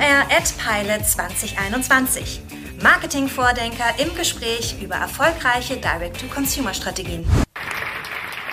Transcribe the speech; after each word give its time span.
OMR 0.00 0.24
at 0.34 0.54
Pilot 0.56 1.04
2021. 1.04 2.40
Marketingvordenker 2.82 3.84
im 3.98 4.14
Gespräch 4.16 4.74
über 4.82 4.94
erfolgreiche 4.94 5.76
Direct-to-Consumer-Strategien. 5.76 7.26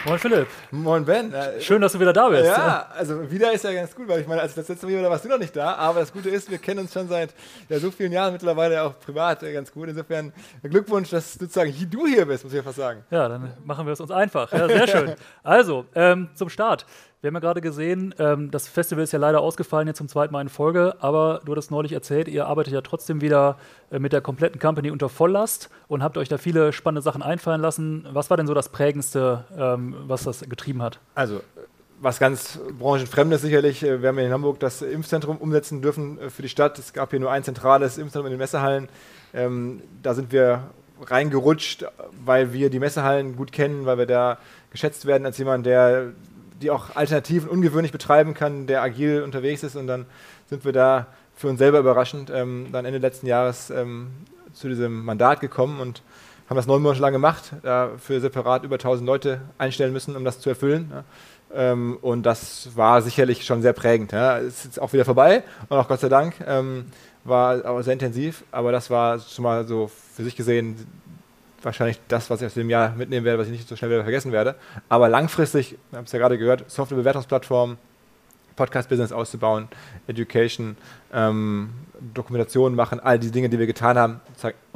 Moin 0.05 0.19
Philipp. 0.19 0.47
Moin 0.71 1.05
Ben. 1.05 1.33
Schön, 1.59 1.81
dass 1.81 1.93
du 1.93 2.01
wieder 2.01 2.11
da 2.11 2.27
bist. 2.27 2.45
Ja, 2.45 2.87
also 2.93 3.31
wieder 3.31 3.53
ist 3.53 3.63
ja 3.63 3.71
ganz 3.71 3.95
gut, 3.95 4.09
weil 4.09 4.21
ich 4.21 4.27
meine, 4.27 4.41
als 4.41 4.55
das 4.55 4.67
letzte 4.67 4.87
Mal 4.87 5.09
warst 5.09 5.23
du 5.23 5.29
noch 5.29 5.37
nicht 5.37 5.55
da. 5.55 5.75
Aber 5.75 6.01
das 6.01 6.11
Gute 6.11 6.29
ist, 6.29 6.51
wir 6.51 6.57
kennen 6.57 6.81
uns 6.81 6.91
schon 6.91 7.07
seit 7.07 7.33
ja, 7.69 7.79
so 7.79 7.91
vielen 7.91 8.11
Jahren 8.11 8.33
mittlerweile 8.33 8.83
auch 8.83 8.99
privat 8.99 9.39
ganz 9.39 9.71
gut. 9.71 9.87
Insofern 9.87 10.33
Glückwunsch, 10.63 11.11
dass 11.11 11.35
sozusagen 11.35 11.73
du 11.89 12.07
hier 12.07 12.25
bist, 12.25 12.43
muss 12.43 12.51
ich 12.51 12.57
ja 12.57 12.63
fast 12.63 12.77
sagen. 12.77 13.05
Ja, 13.09 13.29
dann 13.29 13.53
machen 13.63 13.85
wir 13.85 13.93
es 13.93 14.01
uns 14.01 14.11
einfach. 14.11 14.51
Ja, 14.51 14.67
sehr 14.67 14.87
schön. 14.87 15.15
Also, 15.43 15.85
ähm, 15.95 16.29
zum 16.35 16.49
Start. 16.49 16.85
Wir 17.19 17.29
haben 17.29 17.33
ja 17.33 17.39
gerade 17.39 17.61
gesehen, 17.61 18.13
ähm, 18.19 18.51
das 18.51 18.67
Festival 18.67 19.03
ist 19.03 19.11
ja 19.11 19.17
leider 19.17 19.41
ausgefallen 19.41 19.87
jetzt 19.87 19.97
zum 19.97 20.07
zweiten 20.07 20.31
Mal 20.31 20.41
in 20.41 20.49
Folge, 20.49 20.97
aber 20.99 21.41
du 21.43 21.51
hattest 21.51 21.71
neulich 21.71 21.91
erzählt, 21.91 22.27
ihr 22.27 22.45
arbeitet 22.45 22.73
ja 22.73 22.81
trotzdem 22.81 23.21
wieder 23.21 23.57
äh, 23.89 23.97
mit 23.97 24.13
der 24.13 24.21
kompletten 24.21 24.61
Company 24.61 24.91
unter 24.91 25.09
Volllast 25.09 25.71
und 25.87 26.03
habt 26.03 26.19
euch 26.19 26.29
da 26.29 26.37
viele 26.37 26.73
spannende 26.73 27.01
Sachen 27.01 27.23
einfallen 27.23 27.59
lassen. 27.59 28.07
Was 28.11 28.29
war 28.29 28.37
denn 28.37 28.45
so 28.45 28.53
das 28.53 28.69
Prägendste, 28.69 29.45
ähm, 29.57 29.95
was 30.05 30.25
das 30.25 30.41
getrieben 30.41 30.83
hat? 30.83 30.99
Also, 31.15 31.41
was 31.99 32.19
ganz 32.19 32.59
branchenfremdes 32.77 33.41
sicherlich. 33.41 33.81
Äh, 33.81 34.03
wir 34.03 34.09
haben 34.09 34.19
in 34.19 34.31
Hamburg 34.31 34.59
das 34.59 34.83
Impfzentrum 34.83 35.37
umsetzen 35.37 35.81
dürfen 35.81 36.19
äh, 36.19 36.29
für 36.29 36.43
die 36.43 36.49
Stadt. 36.49 36.77
Es 36.77 36.93
gab 36.93 37.09
hier 37.09 37.19
nur 37.19 37.31
ein 37.31 37.43
zentrales 37.43 37.97
Impfzentrum 37.97 38.27
in 38.27 38.33
den 38.33 38.39
Messehallen. 38.39 38.89
Ähm, 39.33 39.81
da 40.03 40.13
sind 40.13 40.31
wir 40.31 40.69
reingerutscht, 41.01 41.83
weil 42.23 42.53
wir 42.53 42.69
die 42.69 42.79
Messehallen 42.79 43.35
gut 43.35 43.51
kennen, 43.51 43.87
weil 43.87 43.97
wir 43.97 44.05
da 44.05 44.37
geschätzt 44.69 45.07
werden 45.07 45.25
als 45.25 45.39
jemand, 45.39 45.65
der 45.65 46.11
die 46.61 46.71
auch 46.71 46.95
Alternativen 46.95 47.49
ungewöhnlich 47.49 47.91
betreiben 47.91 48.33
kann, 48.33 48.67
der 48.67 48.81
agil 48.81 49.21
unterwegs 49.21 49.63
ist. 49.63 49.75
Und 49.75 49.87
dann 49.87 50.05
sind 50.49 50.65
wir 50.65 50.73
da 50.73 51.07
für 51.35 51.47
uns 51.47 51.59
selber 51.59 51.79
überraschend 51.79 52.31
ähm, 52.33 52.67
dann 52.71 52.85
Ende 52.85 52.99
letzten 52.99 53.27
Jahres 53.27 53.69
ähm, 53.69 54.07
zu 54.53 54.67
diesem 54.67 55.05
Mandat 55.05 55.39
gekommen 55.39 55.79
und 55.79 56.01
haben 56.49 56.57
das 56.57 56.65
neun 56.65 56.81
Monate 56.81 57.01
lang 57.01 57.11
gemacht, 57.11 57.51
dafür 57.61 58.21
separat 58.21 58.63
über 58.63 58.75
1000 58.75 59.05
Leute 59.05 59.41
einstellen 59.57 59.93
müssen, 59.93 60.15
um 60.15 60.23
das 60.23 60.39
zu 60.39 60.49
erfüllen. 60.49 60.91
Ja. 60.91 61.03
Ähm, 61.53 61.97
und 62.01 62.23
das 62.23 62.69
war 62.75 63.01
sicherlich 63.01 63.45
schon 63.45 63.61
sehr 63.61 63.73
prägend. 63.73 64.11
Ja. 64.13 64.37
Ist 64.37 64.65
jetzt 64.65 64.81
auch 64.81 64.93
wieder 64.93 65.05
vorbei 65.05 65.43
und 65.69 65.77
auch 65.77 65.87
Gott 65.87 65.99
sei 65.99 66.09
Dank 66.09 66.35
ähm, 66.45 66.85
war 67.23 67.65
auch 67.65 67.81
sehr 67.81 67.93
intensiv, 67.93 68.43
aber 68.51 68.71
das 68.71 68.89
war 68.89 69.19
schon 69.19 69.43
mal 69.43 69.67
so 69.67 69.91
für 70.15 70.23
sich 70.23 70.35
gesehen 70.35 70.87
wahrscheinlich 71.61 71.99
das, 72.07 72.29
was 72.29 72.41
ich 72.41 72.47
aus 72.47 72.53
dem 72.53 72.69
Jahr 72.69 72.95
mitnehmen 72.95 73.25
werde, 73.25 73.39
was 73.39 73.47
ich 73.47 73.53
nicht 73.53 73.67
so 73.67 73.75
schnell 73.75 73.91
wieder 73.91 74.03
vergessen 74.03 74.31
werde. 74.31 74.55
Aber 74.89 75.09
langfristig, 75.09 75.77
wir 75.91 75.97
haben 75.97 76.05
es 76.05 76.11
ja 76.11 76.19
gerade 76.19 76.37
gehört, 76.37 76.69
Softwarebewertungsplattform, 76.69 77.77
Podcast-Business 78.55 79.11
auszubauen, 79.11 79.67
Education, 80.07 80.77
ähm, 81.13 81.69
Dokumentation 82.13 82.75
machen, 82.75 82.99
all 82.99 83.19
die 83.19 83.31
Dinge, 83.31 83.49
die 83.49 83.59
wir 83.59 83.67
getan 83.67 83.97
haben, 83.97 84.21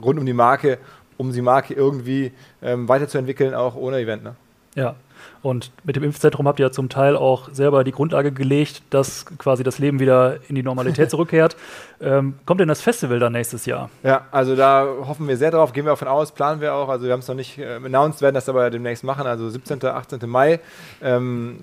rund 0.01 0.19
um 0.19 0.25
die 0.25 0.33
Marke, 0.33 0.77
um 1.17 1.31
die 1.31 1.41
Marke 1.41 1.73
irgendwie 1.73 2.31
ähm, 2.61 2.87
weiterzuentwickeln, 2.87 3.53
auch 3.53 3.75
ohne 3.75 3.99
Event. 3.99 4.23
Ne? 4.23 4.35
Ja, 4.75 4.95
und 5.41 5.71
mit 5.83 5.95
dem 5.95 6.03
Impfzentrum 6.03 6.47
habt 6.47 6.59
ihr 6.59 6.67
ja 6.67 6.71
zum 6.71 6.89
Teil 6.89 7.15
auch 7.15 7.49
selber 7.51 7.83
die 7.83 7.91
Grundlage 7.91 8.31
gelegt, 8.31 8.83
dass 8.89 9.25
quasi 9.37 9.63
das 9.63 9.79
Leben 9.79 9.99
wieder 9.99 10.37
in 10.47 10.55
die 10.55 10.63
Normalität 10.63 11.09
zurückkehrt. 11.11 11.55
Ähm, 11.99 12.35
kommt 12.45 12.59
denn 12.59 12.67
das 12.67 12.81
Festival 12.81 13.19
dann 13.19 13.33
nächstes 13.33 13.65
Jahr? 13.65 13.89
Ja, 14.03 14.27
also 14.31 14.55
da 14.55 14.87
hoffen 15.07 15.27
wir 15.27 15.37
sehr 15.37 15.51
drauf, 15.51 15.73
gehen 15.73 15.85
wir 15.85 15.93
auch 15.93 15.97
von 15.97 16.07
aus, 16.07 16.31
planen 16.31 16.61
wir 16.61 16.73
auch. 16.73 16.89
Also 16.89 17.05
wir 17.05 17.13
haben 17.13 17.21
es 17.21 17.27
noch 17.27 17.35
nicht 17.35 17.57
äh, 17.57 17.75
announced, 17.75 18.21
werden 18.21 18.35
das 18.35 18.49
aber 18.49 18.69
demnächst 18.69 19.03
machen, 19.03 19.25
also 19.25 19.49
17., 19.49 19.83
18. 19.83 20.19
Mai. 20.29 20.59
Ähm, 21.01 21.59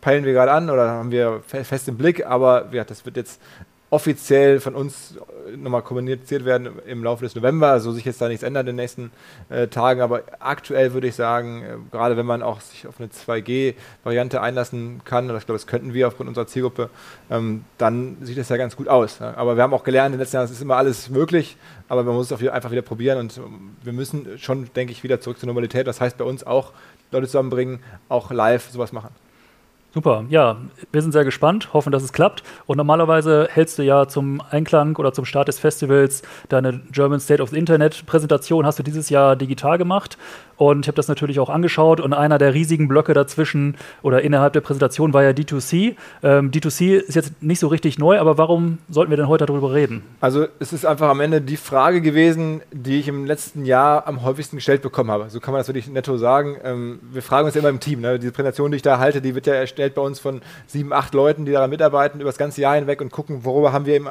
peilen 0.00 0.24
wir 0.24 0.32
gerade 0.32 0.52
an 0.52 0.70
oder 0.70 0.88
haben 0.88 1.10
wir 1.10 1.42
fest 1.42 1.88
im 1.88 1.96
Blick, 1.96 2.26
aber 2.26 2.66
ja, 2.72 2.84
das 2.84 3.04
wird 3.04 3.16
jetzt 3.16 3.40
offiziell 3.90 4.60
von 4.60 4.76
uns 4.76 5.16
nochmal 5.56 5.82
kommuniziert 5.82 6.44
werden 6.44 6.78
im 6.86 7.02
Laufe 7.02 7.24
des 7.24 7.34
November. 7.34 7.68
Also 7.68 7.90
sich 7.90 8.04
jetzt 8.04 8.20
da 8.20 8.28
nichts 8.28 8.44
ändert 8.44 8.62
in 8.62 8.66
den 8.66 8.76
nächsten 8.76 9.10
äh, 9.48 9.66
Tagen. 9.66 10.00
Aber 10.00 10.22
aktuell 10.38 10.92
würde 10.92 11.08
ich 11.08 11.16
sagen, 11.16 11.62
äh, 11.62 11.76
gerade 11.90 12.16
wenn 12.16 12.26
man 12.26 12.42
auch 12.42 12.60
sich 12.60 12.86
auf 12.86 13.00
eine 13.00 13.08
2G-Variante 13.08 14.40
einlassen 14.40 15.02
kann, 15.04 15.28
und 15.28 15.36
ich 15.36 15.46
glaube, 15.46 15.58
das 15.58 15.66
könnten 15.66 15.92
wir 15.92 16.06
aufgrund 16.06 16.28
unserer 16.28 16.46
Zielgruppe, 16.46 16.88
ähm, 17.30 17.64
dann 17.78 18.16
sieht 18.20 18.38
das 18.38 18.48
ja 18.48 18.56
ganz 18.56 18.76
gut 18.76 18.88
aus. 18.88 19.18
Ja. 19.18 19.34
Aber 19.36 19.56
wir 19.56 19.62
haben 19.64 19.74
auch 19.74 19.84
gelernt 19.84 20.08
in 20.08 20.12
den 20.12 20.20
letzten 20.20 20.36
Jahren, 20.36 20.44
es 20.44 20.52
ist 20.52 20.62
immer 20.62 20.76
alles 20.76 21.10
möglich, 21.10 21.56
aber 21.88 22.04
man 22.04 22.14
muss 22.14 22.30
es 22.30 22.48
einfach 22.48 22.70
wieder 22.70 22.82
probieren 22.82 23.18
und 23.18 23.36
ähm, 23.38 23.76
wir 23.82 23.92
müssen 23.92 24.38
schon, 24.38 24.72
denke 24.74 24.92
ich, 24.92 25.02
wieder 25.02 25.20
zurück 25.20 25.38
zur 25.40 25.48
Normalität. 25.48 25.88
Das 25.88 26.00
heißt 26.00 26.16
bei 26.16 26.24
uns 26.24 26.44
auch 26.44 26.72
Leute 27.10 27.26
zusammenbringen, 27.26 27.80
auch 28.08 28.30
live 28.30 28.70
sowas 28.70 28.92
machen. 28.92 29.10
Super, 29.92 30.24
ja, 30.28 30.56
wir 30.92 31.02
sind 31.02 31.10
sehr 31.10 31.24
gespannt, 31.24 31.72
hoffen, 31.72 31.90
dass 31.90 32.04
es 32.04 32.12
klappt. 32.12 32.44
Und 32.66 32.76
normalerweise 32.76 33.48
hältst 33.50 33.76
du 33.76 33.82
ja 33.82 34.06
zum 34.06 34.40
Einklang 34.48 34.94
oder 34.96 35.12
zum 35.12 35.24
Start 35.24 35.48
des 35.48 35.58
Festivals 35.58 36.22
deine 36.48 36.80
German 36.92 37.18
State 37.18 37.42
of 37.42 37.50
the 37.50 37.58
Internet 37.58 38.06
Präsentation, 38.06 38.66
hast 38.66 38.78
du 38.78 38.84
dieses 38.84 39.10
Jahr 39.10 39.34
digital 39.34 39.78
gemacht. 39.78 40.16
Und 40.56 40.84
ich 40.84 40.88
habe 40.88 40.96
das 40.96 41.08
natürlich 41.08 41.40
auch 41.40 41.48
angeschaut 41.48 42.00
und 42.00 42.12
einer 42.12 42.36
der 42.36 42.52
riesigen 42.52 42.86
Blöcke 42.86 43.14
dazwischen 43.14 43.76
oder 44.02 44.20
innerhalb 44.20 44.52
der 44.52 44.60
Präsentation 44.60 45.14
war 45.14 45.22
ja 45.22 45.30
D2C. 45.30 45.96
Ähm, 46.22 46.50
D2C 46.50 46.98
ist 46.98 47.14
jetzt 47.14 47.42
nicht 47.42 47.60
so 47.60 47.68
richtig 47.68 47.98
neu, 47.98 48.18
aber 48.20 48.36
warum 48.36 48.76
sollten 48.90 49.10
wir 49.10 49.16
denn 49.16 49.26
heute 49.26 49.46
darüber 49.46 49.72
reden? 49.72 50.02
Also 50.20 50.46
es 50.58 50.74
ist 50.74 50.84
einfach 50.84 51.08
am 51.08 51.20
Ende 51.20 51.40
die 51.40 51.56
Frage 51.56 52.02
gewesen, 52.02 52.60
die 52.72 53.00
ich 53.00 53.08
im 53.08 53.24
letzten 53.24 53.64
Jahr 53.64 54.06
am 54.06 54.22
häufigsten 54.22 54.56
gestellt 54.56 54.82
bekommen 54.82 55.10
habe. 55.10 55.30
So 55.30 55.40
kann 55.40 55.52
man 55.52 55.60
das 55.60 55.68
wirklich 55.68 55.88
netto 55.88 56.18
sagen. 56.18 56.58
Ähm, 56.62 57.00
wir 57.10 57.22
fragen 57.22 57.46
uns 57.46 57.54
ja 57.54 57.60
immer 57.60 57.70
im 57.70 57.80
Team. 57.80 58.02
Ne? 58.02 58.18
Diese 58.18 58.32
Präsentation, 58.32 58.70
die 58.70 58.76
ich 58.76 58.82
da 58.82 58.98
halte, 58.98 59.22
die 59.22 59.34
wird 59.34 59.46
ja 59.46 59.54
erstellt 59.54 59.79
bei 59.94 60.02
uns 60.02 60.20
von 60.20 60.42
sieben, 60.66 60.92
acht 60.92 61.14
Leuten, 61.14 61.44
die 61.44 61.52
daran 61.52 61.70
mitarbeiten 61.70 62.20
über 62.20 62.28
das 62.28 62.38
ganze 62.38 62.60
Jahr 62.60 62.74
hinweg 62.74 63.00
und 63.00 63.10
gucken, 63.10 63.44
worüber 63.44 63.72
haben 63.72 63.86
wir 63.86 63.96
im 63.96 64.10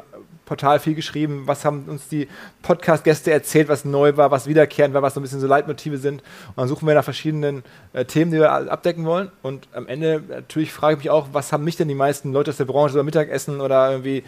Portal 0.49 0.79
viel 0.79 0.95
geschrieben, 0.95 1.43
was 1.45 1.63
haben 1.63 1.85
uns 1.87 2.07
die 2.07 2.27
Podcast-Gäste 2.63 3.31
erzählt, 3.31 3.69
was 3.69 3.85
neu 3.85 4.17
war, 4.17 4.31
was 4.31 4.47
wiederkehrend 4.47 4.95
war, 4.95 5.03
was 5.03 5.13
so 5.13 5.19
ein 5.19 5.23
bisschen 5.23 5.39
so 5.39 5.45
Leitmotive 5.45 5.99
sind. 5.99 6.23
Und 6.47 6.57
dann 6.57 6.67
suchen 6.67 6.87
wir 6.87 6.95
nach 6.95 7.03
verschiedenen 7.03 7.63
äh, 7.93 8.03
Themen, 8.03 8.31
die 8.31 8.39
wir 8.39 8.51
abdecken 8.51 9.05
wollen. 9.05 9.31
Und 9.43 9.67
am 9.73 9.87
Ende 9.87 10.23
natürlich 10.27 10.73
frage 10.73 10.93
ich 10.93 10.97
mich 10.99 11.09
auch, 11.11 11.27
was 11.33 11.53
haben 11.53 11.63
mich 11.63 11.77
denn 11.77 11.87
die 11.87 11.93
meisten 11.93 12.33
Leute 12.33 12.49
aus 12.49 12.57
der 12.57 12.65
Branche 12.65 12.95
über 12.95 13.03
Mittagessen 13.03 13.61
oder 13.61 13.91
irgendwie 13.91 14.23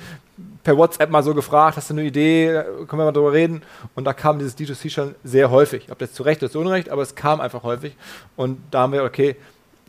per 0.63 0.77
WhatsApp 0.77 1.09
mal 1.09 1.23
so 1.23 1.33
gefragt, 1.33 1.75
hast 1.75 1.89
du 1.89 1.95
eine 1.95 2.03
Idee, 2.03 2.63
können 2.87 3.01
wir 3.01 3.05
mal 3.05 3.11
drüber 3.11 3.33
reden? 3.33 3.63
Und 3.95 4.05
da 4.05 4.13
kam 4.13 4.37
dieses 4.37 4.55
D2C 4.55 4.91
schon 4.91 5.15
sehr 5.23 5.49
häufig. 5.49 5.91
Ob 5.91 5.97
das 5.97 6.13
zu 6.13 6.21
Recht 6.21 6.43
oder 6.43 6.51
zu 6.51 6.59
Unrecht, 6.59 6.89
aber 6.89 7.01
es 7.01 7.15
kam 7.15 7.41
einfach 7.41 7.63
häufig. 7.63 7.95
Und 8.35 8.59
da 8.69 8.81
haben 8.81 8.93
wir, 8.93 9.03
okay, 9.03 9.37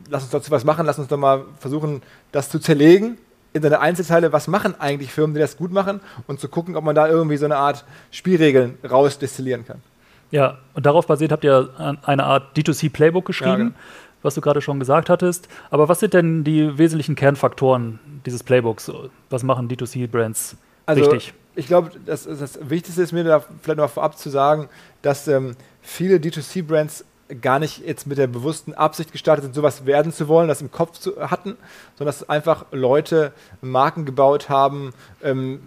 lass 0.09 0.23
uns 0.23 0.33
dazu 0.33 0.51
was 0.51 0.65
machen, 0.65 0.87
lass 0.87 0.99
uns 0.99 1.09
doch 1.09 1.19
mal 1.19 1.45
versuchen, 1.59 2.03
das 2.33 2.51
zu 2.51 2.59
zerlegen 2.59 3.19
in 3.53 3.63
seine 3.63 3.81
Einzelteile, 3.81 4.33
was 4.33 4.49
machen 4.49 4.75
eigentlich 4.81 5.13
Firmen, 5.13 5.35
die 5.35 5.41
das 5.41 5.57
gut 5.57 5.73
machen 5.73 6.01
und 6.27 6.41
zu 6.41 6.49
gucken, 6.49 6.77
ob 6.77 6.85
man 6.85 6.95
da 6.95 7.09
irgendwie 7.09 7.37
so 7.37 7.45
eine 7.45 7.57
Art 7.57 7.85
Spielregeln 8.11 8.79
rausdestillieren 8.89 9.67
kann. 9.67 9.83
Ja, 10.31 10.59
und 10.73 10.87
darauf 10.87 11.07
basiert 11.07 11.33
habt 11.33 11.45
ihr 11.45 11.99
eine 12.03 12.25
Art 12.25 12.57
D2C-Playbook 12.57 13.27
geschrieben, 13.27 13.51
ja, 13.51 13.57
genau. 13.57 13.75
was 14.23 14.35
du 14.35 14.41
gerade 14.41 14.63
schon 14.63 14.81
gesagt 14.81 15.11
hattest. 15.11 15.49
Aber 15.71 15.91
was 15.91 16.01
sind 16.01 16.15
denn 16.15 16.45
die 16.45 16.79
wesentlichen 16.79 17.15
Kernfaktoren 17.15 17.99
dieses 18.25 18.43
Playbooks? 18.43 18.91
Was 19.29 19.43
machen 19.43 19.69
D2C-Brands 19.69 20.57
also, 20.87 21.11
richtig? 21.11 21.35
Ich 21.55 21.67
glaube, 21.67 21.91
das, 22.07 22.25
das, 22.25 22.59
Wichtigste 22.71 23.03
ist 23.03 23.13
mir 23.13 23.25
da 23.25 23.45
vielleicht 23.61 23.79
noch 23.79 23.91
vorab 23.91 24.17
zu 24.17 24.31
sagen, 24.31 24.71
dass 25.03 25.29
ähm, 25.29 25.55
viele 25.83 26.17
D2C-Brands 26.17 27.05
gar 27.41 27.59
nicht 27.59 27.85
jetzt 27.87 28.07
mit 28.07 28.19
der 28.19 28.27
bewussten 28.27 28.75
Absicht 28.75 29.13
gestartet 29.13 29.45
sind, 29.45 29.55
sowas 29.55 29.87
werden 29.87 30.13
zu 30.13 30.29
wollen, 30.29 30.49
das 30.49 30.61
im 30.61 30.71
Kopf 30.71 30.99
zu, 30.99 31.17
hatten, 31.31 31.57
sondern 31.97 32.15
dass 32.15 32.29
einfach 32.29 32.67
Leute 32.73 33.33
Marken 33.61 34.05
gebaut 34.05 34.49
haben, 34.49 34.93
ähm, 35.23 35.61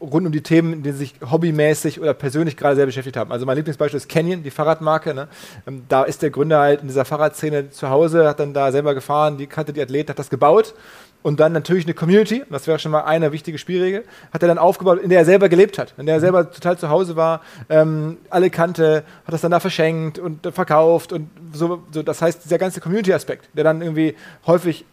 rund 0.00 0.26
um 0.26 0.32
die 0.32 0.42
Themen, 0.42 0.72
in 0.72 0.82
denen 0.82 0.96
sie 0.96 1.04
sich 1.04 1.14
hobbymäßig 1.30 2.00
oder 2.00 2.12
persönlich 2.12 2.56
gerade 2.56 2.74
sehr 2.74 2.86
beschäftigt 2.86 3.16
haben. 3.16 3.30
Also 3.30 3.46
mein 3.46 3.56
Lieblingsbeispiel 3.56 3.96
ist 3.96 4.08
Canyon, 4.08 4.42
die 4.42 4.50
Fahrradmarke. 4.50 5.14
Ne? 5.14 5.28
Ähm, 5.66 5.84
da 5.88 6.02
ist 6.02 6.22
der 6.22 6.30
Gründer 6.30 6.58
halt 6.58 6.82
in 6.82 6.88
dieser 6.88 7.04
Fahrradszene 7.04 7.70
zu 7.70 7.88
Hause, 7.88 8.28
hat 8.28 8.40
dann 8.40 8.52
da 8.52 8.72
selber 8.72 8.94
gefahren, 8.94 9.38
die 9.38 9.46
kannte 9.46 9.72
die 9.72 9.82
Athleten, 9.82 10.10
hat 10.10 10.18
das 10.18 10.30
gebaut 10.30 10.74
und 11.22 11.40
dann 11.40 11.52
natürlich 11.52 11.84
eine 11.84 11.94
Community, 11.94 12.42
das 12.50 12.66
wäre 12.66 12.78
schon 12.78 12.92
mal 12.92 13.02
eine 13.02 13.32
wichtige 13.32 13.58
Spielregel, 13.58 14.04
hat 14.32 14.42
er 14.42 14.48
dann 14.48 14.58
aufgebaut, 14.58 15.00
in 15.00 15.08
der 15.08 15.20
er 15.20 15.24
selber 15.24 15.48
gelebt 15.48 15.78
hat, 15.78 15.94
in 15.96 16.06
der 16.06 16.16
er 16.16 16.20
selber 16.20 16.50
total 16.50 16.78
zu 16.78 16.88
Hause 16.88 17.16
war, 17.16 17.42
ähm, 17.68 18.18
alle 18.30 18.50
kannte, 18.50 19.04
hat 19.24 19.32
das 19.32 19.40
dann 19.40 19.52
da 19.52 19.60
verschenkt 19.60 20.18
und 20.18 20.46
verkauft 20.52 21.12
und 21.12 21.30
so, 21.52 21.82
so. 21.92 22.02
Das 22.02 22.20
heißt, 22.22 22.44
dieser 22.44 22.58
ganze 22.58 22.80
Community-Aspekt, 22.80 23.48
der 23.54 23.64
dann 23.64 23.82
irgendwie 23.82 24.16
häufig 24.46 24.84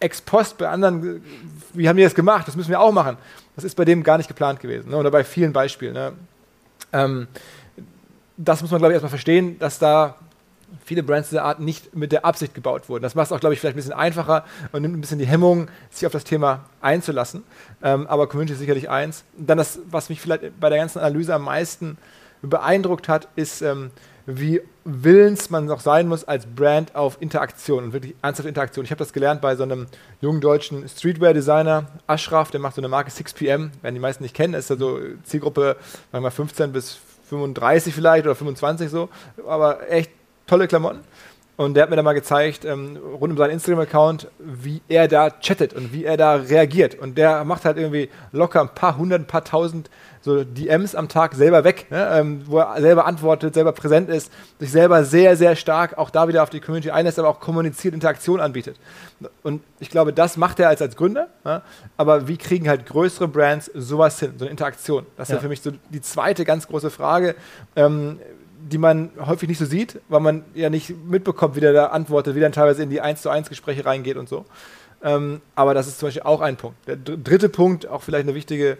ex 0.00 0.22
post 0.22 0.56
bei 0.56 0.68
anderen, 0.68 1.22
wie 1.74 1.88
haben 1.88 1.96
die 1.96 2.02
das 2.02 2.14
gemacht, 2.14 2.48
das 2.48 2.56
müssen 2.56 2.70
wir 2.70 2.80
auch 2.80 2.92
machen, 2.92 3.18
das 3.54 3.64
ist 3.64 3.74
bei 3.74 3.84
dem 3.84 4.02
gar 4.02 4.16
nicht 4.16 4.28
geplant 4.28 4.60
gewesen 4.60 4.90
ne? 4.90 4.96
oder 4.96 5.10
bei 5.10 5.24
vielen 5.24 5.52
Beispielen. 5.52 5.92
Ne? 5.92 6.12
Ähm, 6.92 7.28
das 8.38 8.62
muss 8.62 8.70
man, 8.70 8.78
glaube 8.78 8.92
ich, 8.92 8.94
erstmal 8.94 9.10
verstehen, 9.10 9.58
dass 9.58 9.78
da 9.78 10.16
viele 10.84 11.02
Brands 11.02 11.28
dieser 11.28 11.44
Art 11.44 11.60
nicht 11.60 11.94
mit 11.94 12.12
der 12.12 12.24
Absicht 12.24 12.54
gebaut 12.54 12.88
wurden. 12.88 13.02
Das 13.02 13.14
macht 13.14 13.26
es 13.26 13.32
auch, 13.32 13.40
glaube 13.40 13.54
ich, 13.54 13.60
vielleicht 13.60 13.74
ein 13.74 13.76
bisschen 13.76 13.92
einfacher 13.92 14.44
und 14.72 14.82
nimmt 14.82 14.96
ein 14.96 15.00
bisschen 15.00 15.18
die 15.18 15.26
Hemmung, 15.26 15.68
sich 15.90 16.06
auf 16.06 16.12
das 16.12 16.24
Thema 16.24 16.64
einzulassen. 16.80 17.44
Ähm, 17.82 18.06
aber 18.06 18.28
Community 18.28 18.54
ist 18.54 18.60
sicherlich 18.60 18.90
eins. 18.90 19.24
Und 19.38 19.48
dann 19.48 19.58
das, 19.58 19.80
was 19.90 20.08
mich 20.08 20.20
vielleicht 20.20 20.58
bei 20.60 20.68
der 20.68 20.78
ganzen 20.78 20.98
Analyse 20.98 21.34
am 21.34 21.44
meisten 21.44 21.98
beeindruckt 22.42 23.08
hat, 23.08 23.28
ist, 23.36 23.62
ähm, 23.62 23.90
wie 24.26 24.60
willens 24.84 25.50
man 25.50 25.66
noch 25.66 25.80
sein 25.80 26.08
muss 26.08 26.24
als 26.24 26.46
Brand 26.46 26.94
auf 26.94 27.20
Interaktion 27.20 27.84
und 27.84 27.92
wirklich 27.92 28.14
ernsthaft 28.22 28.48
Interaktion. 28.48 28.84
Ich 28.84 28.90
habe 28.90 28.98
das 28.98 29.12
gelernt 29.12 29.40
bei 29.40 29.56
so 29.56 29.62
einem 29.62 29.86
jungen 30.20 30.40
deutschen 30.40 30.88
Streetwear-Designer, 30.88 31.86
Ashraf, 32.06 32.50
der 32.50 32.60
macht 32.60 32.76
so 32.76 32.80
eine 32.80 32.88
Marke 32.88 33.10
6pm, 33.10 33.70
werden 33.82 33.94
die 33.94 34.00
meisten 34.00 34.22
nicht 34.22 34.34
kennen, 34.34 34.54
ist 34.54 34.70
also 34.70 34.98
Zielgruppe 35.24 35.76
manchmal 36.12 36.30
15 36.30 36.72
bis 36.72 36.98
35 37.28 37.94
vielleicht 37.94 38.26
oder 38.26 38.34
25 38.34 38.90
so, 38.90 39.08
aber 39.46 39.90
echt 39.90 40.10
tolle 40.50 40.66
Klamotten. 40.68 41.00
Und 41.56 41.74
der 41.74 41.82
hat 41.82 41.90
mir 41.90 41.96
dann 41.96 42.06
mal 42.06 42.14
gezeigt, 42.14 42.64
ähm, 42.64 42.96
rund 42.96 43.32
um 43.32 43.36
seinen 43.36 43.50
Instagram-Account, 43.50 44.28
wie 44.38 44.80
er 44.88 45.08
da 45.08 45.28
chattet 45.28 45.74
und 45.74 45.92
wie 45.92 46.06
er 46.06 46.16
da 46.16 46.36
reagiert. 46.36 46.94
Und 46.94 47.18
der 47.18 47.44
macht 47.44 47.66
halt 47.66 47.76
irgendwie 47.76 48.08
locker 48.32 48.62
ein 48.62 48.74
paar 48.74 48.96
hundert, 48.96 49.20
ein 49.20 49.26
paar 49.26 49.44
tausend 49.44 49.90
so 50.22 50.42
DMs 50.42 50.94
am 50.94 51.08
Tag 51.08 51.34
selber 51.34 51.62
weg, 51.62 51.86
ne? 51.90 52.10
ähm, 52.14 52.42
wo 52.46 52.58
er 52.58 52.80
selber 52.80 53.06
antwortet, 53.06 53.52
selber 53.52 53.72
präsent 53.72 54.08
ist, 54.08 54.32
sich 54.58 54.70
selber 54.70 55.04
sehr, 55.04 55.36
sehr 55.36 55.54
stark 55.54 55.98
auch 55.98 56.08
da 56.08 56.28
wieder 56.28 56.42
auf 56.42 56.50
die 56.50 56.60
Community 56.60 56.90
einlässt, 56.90 57.18
aber 57.18 57.28
auch 57.28 57.40
kommuniziert, 57.40 57.92
Interaktion 57.92 58.40
anbietet. 58.40 58.76
Und 59.42 59.62
ich 59.80 59.90
glaube, 59.90 60.14
das 60.14 60.38
macht 60.38 60.60
er 60.60 60.68
als, 60.68 60.80
als 60.80 60.96
Gründer. 60.96 61.28
Ne? 61.44 61.60
Aber 61.98 62.26
wie 62.26 62.38
kriegen 62.38 62.68
halt 62.68 62.86
größere 62.86 63.28
Brands 63.28 63.70
sowas 63.74 64.18
hin, 64.18 64.32
so 64.38 64.46
eine 64.46 64.50
Interaktion? 64.50 65.04
Das 65.18 65.28
ist 65.28 65.34
ja, 65.34 65.40
für 65.40 65.48
mich 65.48 65.60
so 65.60 65.72
die 65.90 66.00
zweite 66.00 66.46
ganz 66.46 66.66
große 66.66 66.90
Frage. 66.90 67.34
Ähm, 67.76 68.18
die 68.68 68.78
man 68.78 69.10
häufig 69.24 69.48
nicht 69.48 69.58
so 69.58 69.64
sieht, 69.64 70.00
weil 70.08 70.20
man 70.20 70.44
ja 70.54 70.70
nicht 70.70 70.94
mitbekommt, 71.06 71.56
wie 71.56 71.60
der 71.60 71.72
da 71.72 71.86
antwortet, 71.86 72.34
wie 72.34 72.40
dann 72.40 72.52
teilweise 72.52 72.82
in 72.82 72.90
die 72.90 73.00
1 73.00 73.22
zu 73.22 73.30
1 73.30 73.48
Gespräche 73.48 73.84
reingeht 73.84 74.16
und 74.16 74.28
so. 74.28 74.44
Ähm, 75.02 75.40
aber 75.54 75.74
das 75.74 75.86
ist 75.86 75.98
zum 75.98 76.08
Beispiel 76.08 76.22
auch 76.22 76.40
ein 76.40 76.56
Punkt. 76.56 76.76
Der 76.86 76.96
dritte 76.96 77.48
Punkt, 77.48 77.86
auch 77.86 78.02
vielleicht 78.02 78.28
ein 78.28 78.34
wichtiges 78.34 78.76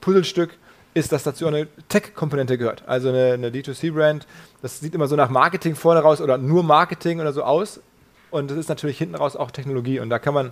Puzzlestück, 0.00 0.50
ist, 0.94 1.12
dass 1.12 1.22
dazu 1.22 1.46
eine 1.46 1.68
Tech-Komponente 1.88 2.58
gehört. 2.58 2.82
Also 2.86 3.10
eine, 3.10 3.34
eine 3.34 3.50
D2C-Brand, 3.50 4.26
das 4.62 4.80
sieht 4.80 4.94
immer 4.94 5.06
so 5.06 5.16
nach 5.16 5.28
Marketing 5.28 5.74
vorne 5.74 6.00
raus 6.00 6.20
oder 6.20 6.38
nur 6.38 6.62
Marketing 6.62 7.20
oder 7.20 7.32
so 7.32 7.42
aus. 7.42 7.80
Und 8.30 8.50
das 8.50 8.58
ist 8.58 8.68
natürlich 8.68 8.98
hinten 8.98 9.14
raus 9.14 9.36
auch 9.36 9.50
Technologie. 9.50 10.00
Und 10.00 10.10
da 10.10 10.18
kann 10.18 10.34
man 10.34 10.50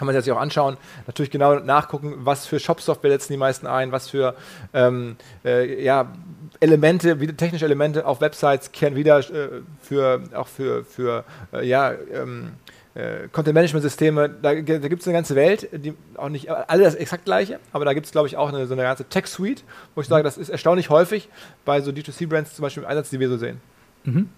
kann 0.00 0.06
man 0.06 0.18
sich 0.18 0.32
auch 0.32 0.40
anschauen. 0.40 0.78
Natürlich 1.06 1.30
genau 1.30 1.56
nachgucken, 1.56 2.14
was 2.20 2.46
für 2.46 2.58
Shop-Software 2.58 3.10
setzen 3.10 3.34
die 3.34 3.36
meisten 3.36 3.66
ein, 3.66 3.92
was 3.92 4.08
für 4.08 4.34
ähm, 4.72 5.16
äh, 5.44 5.84
ja, 5.84 6.10
Elemente, 6.58 7.18
technische 7.36 7.66
Elemente 7.66 8.06
auf 8.06 8.22
Websites 8.22 8.72
kehren 8.72 8.96
wieder 8.96 9.18
äh, 9.18 9.60
für, 9.82 10.22
auch 10.34 10.48
für, 10.48 10.86
für 10.86 11.24
äh, 11.52 11.66
ja, 11.68 11.92
ähm, 12.14 12.52
äh, 12.94 13.28
Content-Management-Systeme. 13.30 14.30
Da, 14.30 14.54
da 14.54 14.88
gibt 14.88 15.02
es 15.02 15.06
eine 15.06 15.12
ganze 15.14 15.34
Welt, 15.34 15.68
die 15.70 15.92
auch 16.16 16.30
nicht 16.30 16.48
alle 16.48 16.82
das 16.82 16.94
exakt 16.94 17.26
gleiche, 17.26 17.60
aber 17.74 17.84
da 17.84 17.92
gibt 17.92 18.06
es, 18.06 18.12
glaube 18.12 18.26
ich, 18.26 18.38
auch 18.38 18.48
eine, 18.48 18.66
so 18.66 18.72
eine 18.72 18.84
ganze 18.84 19.04
Tech-Suite, 19.04 19.64
wo 19.94 20.00
ich 20.00 20.06
sage, 20.06 20.24
das 20.24 20.38
ist 20.38 20.48
erstaunlich 20.48 20.88
häufig 20.88 21.28
bei 21.66 21.82
so 21.82 21.90
D2C-Brands 21.90 22.54
zum 22.54 22.62
Beispiel 22.62 22.84
im 22.84 22.88
Einsatz, 22.88 23.10
die 23.10 23.20
wir 23.20 23.28
so 23.28 23.36
sehen. 23.36 23.60
Mhm. 24.04 24.30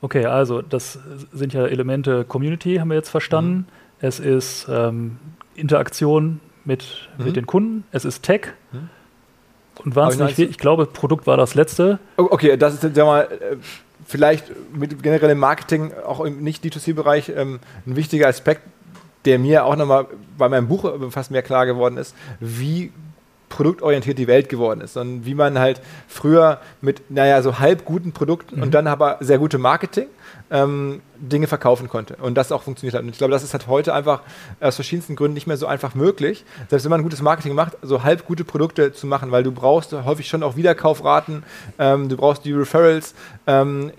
Okay, 0.00 0.26
also 0.26 0.62
das 0.62 1.00
sind 1.32 1.54
ja 1.54 1.66
Elemente 1.66 2.24
Community, 2.24 2.76
haben 2.76 2.90
wir 2.90 2.96
jetzt 2.96 3.08
verstanden. 3.08 3.66
Mhm. 3.66 3.85
Es 4.00 4.20
ist 4.20 4.66
ähm, 4.68 5.18
Interaktion 5.54 6.40
mit, 6.64 7.08
mhm. 7.18 7.24
mit 7.24 7.36
den 7.36 7.46
Kunden, 7.46 7.84
es 7.92 8.04
ist 8.04 8.22
Tech. 8.22 8.48
Mhm 8.72 8.90
und 9.84 9.96
wahnsinnig 9.96 10.34
viel. 10.34 10.48
Ich 10.50 10.58
glaube, 10.58 10.86
Produkt 10.86 11.26
war 11.26 11.36
das 11.36 11.54
letzte. 11.54 11.98
Okay, 12.16 12.56
das 12.56 12.74
ist, 12.74 12.82
sag 12.82 13.06
mal, 13.06 13.22
äh, 13.22 13.56
vielleicht 14.06 14.52
mit 14.74 15.02
generellem 15.02 15.38
Marketing, 15.38 15.92
auch 16.06 16.20
im 16.20 16.42
Nicht-D2C-Bereich, 16.42 17.32
ähm, 17.34 17.60
ein 17.86 17.96
wichtiger 17.96 18.28
Aspekt, 18.28 18.62
der 19.24 19.38
mir 19.38 19.64
auch 19.64 19.76
nochmal 19.76 20.06
bei 20.38 20.48
meinem 20.48 20.68
Buch 20.68 20.90
fast 21.10 21.30
mehr 21.30 21.42
klar 21.42 21.66
geworden 21.66 21.96
ist, 21.96 22.14
wie 22.38 22.92
produktorientiert 23.48 24.18
die 24.18 24.26
Welt 24.26 24.48
geworden 24.48 24.80
ist 24.80 24.96
und 24.96 25.24
wie 25.24 25.34
man 25.34 25.58
halt 25.58 25.80
früher 26.08 26.60
mit, 26.80 27.10
naja, 27.10 27.42
so 27.42 27.58
halb 27.58 27.84
guten 27.84 28.12
Produkten 28.12 28.56
mhm. 28.56 28.62
und 28.62 28.74
dann 28.74 28.86
aber 28.86 29.18
sehr 29.20 29.38
gutem 29.38 29.60
Marketing 29.60 30.08
ähm, 30.50 31.00
Dinge 31.18 31.46
verkaufen 31.46 31.88
konnte 31.88 32.16
und 32.16 32.34
das 32.36 32.52
auch 32.52 32.62
funktioniert 32.62 32.94
hat. 32.94 33.02
Und 33.02 33.10
ich 33.10 33.18
glaube, 33.18 33.32
das 33.32 33.42
ist 33.42 33.52
halt 33.52 33.66
heute 33.66 33.94
einfach 33.94 34.22
aus 34.60 34.74
verschiedensten 34.74 35.16
Gründen 35.16 35.34
nicht 35.34 35.46
mehr 35.46 35.56
so 35.56 35.66
einfach 35.66 35.94
möglich, 35.94 36.44
selbst 36.68 36.84
wenn 36.84 36.90
man 36.90 37.02
gutes 37.02 37.22
Marketing 37.22 37.54
macht, 37.54 37.76
so 37.82 38.02
halb 38.02 38.26
gute 38.26 38.44
Produkte 38.44 38.92
zu 38.92 39.06
machen, 39.06 39.30
weil 39.30 39.42
du 39.42 39.52
brauchst 39.52 39.92
häufig 39.92 40.28
schon 40.28 40.42
auch 40.42 40.56
Wiederkaufraten, 40.56 41.42
ähm, 41.78 42.08
du 42.08 42.16
brauchst 42.16 42.44
die 42.44 42.52
Referrals, 42.52 43.14
ähm, 43.46 43.92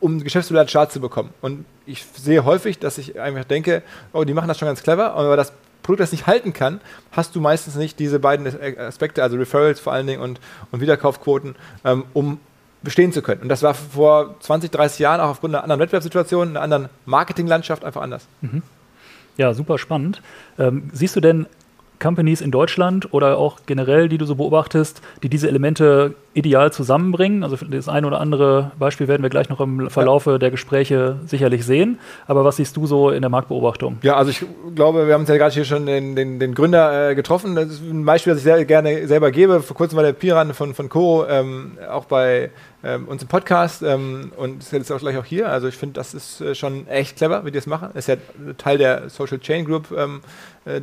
um 0.00 0.22
Geschäftsmodell 0.22 0.66
Chart 0.66 0.90
zu 0.90 1.00
bekommen. 1.00 1.30
Und 1.40 1.64
ich 1.86 2.04
sehe 2.16 2.44
häufig, 2.44 2.78
dass 2.78 2.98
ich 2.98 3.18
einfach 3.20 3.44
denke, 3.44 3.82
oh, 4.12 4.24
die 4.24 4.34
machen 4.34 4.48
das 4.48 4.58
schon 4.58 4.66
ganz 4.66 4.82
clever, 4.82 5.14
aber 5.14 5.36
das 5.36 5.52
Produkt, 5.82 6.00
das 6.00 6.12
nicht 6.12 6.26
halten 6.26 6.52
kann, 6.52 6.80
hast 7.10 7.34
du 7.34 7.40
meistens 7.40 7.74
nicht 7.74 7.98
diese 7.98 8.18
beiden 8.18 8.46
Aspekte, 8.78 9.22
also 9.22 9.36
Referrals 9.36 9.80
vor 9.80 9.92
allen 9.92 10.06
Dingen 10.06 10.22
und, 10.22 10.40
und 10.70 10.80
Wiederkaufquoten, 10.80 11.56
ähm, 11.84 12.04
um 12.12 12.40
bestehen 12.82 13.12
zu 13.12 13.22
können. 13.22 13.42
Und 13.42 13.48
das 13.48 13.62
war 13.62 13.74
vor 13.74 14.36
20, 14.40 14.70
30 14.70 14.98
Jahren 14.98 15.20
auch 15.20 15.30
aufgrund 15.30 15.54
einer 15.54 15.62
anderen 15.62 15.80
Wettbewerbssituation, 15.80 16.50
einer 16.50 16.62
anderen 16.62 16.88
Marketinglandschaft 17.06 17.84
einfach 17.84 18.02
anders. 18.02 18.26
Mhm. 18.40 18.62
Ja, 19.36 19.54
super 19.54 19.78
spannend. 19.78 20.20
Ähm, 20.58 20.90
siehst 20.92 21.16
du 21.16 21.20
denn 21.20 21.46
Companies 22.02 22.40
in 22.40 22.50
Deutschland 22.50 23.14
oder 23.14 23.38
auch 23.38 23.60
generell, 23.64 24.08
die 24.08 24.18
du 24.18 24.26
so 24.26 24.34
beobachtest, 24.34 25.00
die 25.22 25.28
diese 25.28 25.48
Elemente 25.48 26.14
ideal 26.34 26.72
zusammenbringen? 26.72 27.44
Also 27.44 27.56
das 27.56 27.88
eine 27.88 28.06
oder 28.06 28.20
andere 28.20 28.72
Beispiel 28.78 29.06
werden 29.06 29.22
wir 29.22 29.30
gleich 29.30 29.48
noch 29.48 29.60
im 29.60 29.88
Verlaufe 29.88 30.32
ja. 30.32 30.38
der 30.38 30.50
Gespräche 30.50 31.20
sicherlich 31.26 31.64
sehen. 31.64 31.98
Aber 32.26 32.44
was 32.44 32.56
siehst 32.56 32.76
du 32.76 32.86
so 32.86 33.10
in 33.10 33.22
der 33.22 33.30
Marktbeobachtung? 33.30 33.98
Ja, 34.02 34.16
also 34.16 34.30
ich 34.30 34.44
glaube, 34.74 35.06
wir 35.06 35.14
haben 35.14 35.22
uns 35.22 35.30
ja 35.30 35.36
gerade 35.36 35.54
hier 35.54 35.64
schon 35.64 35.86
den, 35.86 36.16
den, 36.16 36.40
den 36.40 36.54
Gründer 36.54 37.10
äh, 37.10 37.14
getroffen. 37.14 37.54
Das 37.54 37.68
ist 37.68 37.82
ein 37.82 38.04
Beispiel, 38.04 38.32
das 38.32 38.38
ich 38.38 38.44
sehr 38.44 38.64
gerne 38.64 39.06
selber 39.06 39.30
gebe. 39.30 39.60
Vor 39.60 39.76
kurzem 39.76 39.96
war 39.96 40.02
der 40.02 40.12
Piran 40.12 40.54
von, 40.54 40.74
von 40.74 40.88
Coro 40.88 41.26
ähm, 41.28 41.78
auch 41.88 42.06
bei 42.06 42.50
ähm, 42.82 43.06
uns 43.06 43.22
im 43.22 43.28
Podcast 43.28 43.82
ähm, 43.82 44.32
und 44.36 44.62
ist 44.62 44.72
jetzt 44.72 44.90
auch 44.90 44.98
gleich 44.98 45.16
auch 45.16 45.24
hier. 45.24 45.48
Also 45.48 45.68
ich 45.68 45.76
finde, 45.76 45.94
das 45.94 46.14
ist 46.14 46.40
äh, 46.40 46.54
schon 46.56 46.88
echt 46.88 47.16
clever, 47.16 47.44
wie 47.44 47.52
die 47.52 47.58
das 47.58 47.66
machen. 47.66 47.90
Ist 47.94 48.08
ja 48.08 48.16
Teil 48.58 48.78
der 48.78 49.08
Social 49.08 49.38
Chain 49.38 49.64
Group. 49.64 49.92
Ähm, 49.96 50.20
äh, 50.64 50.80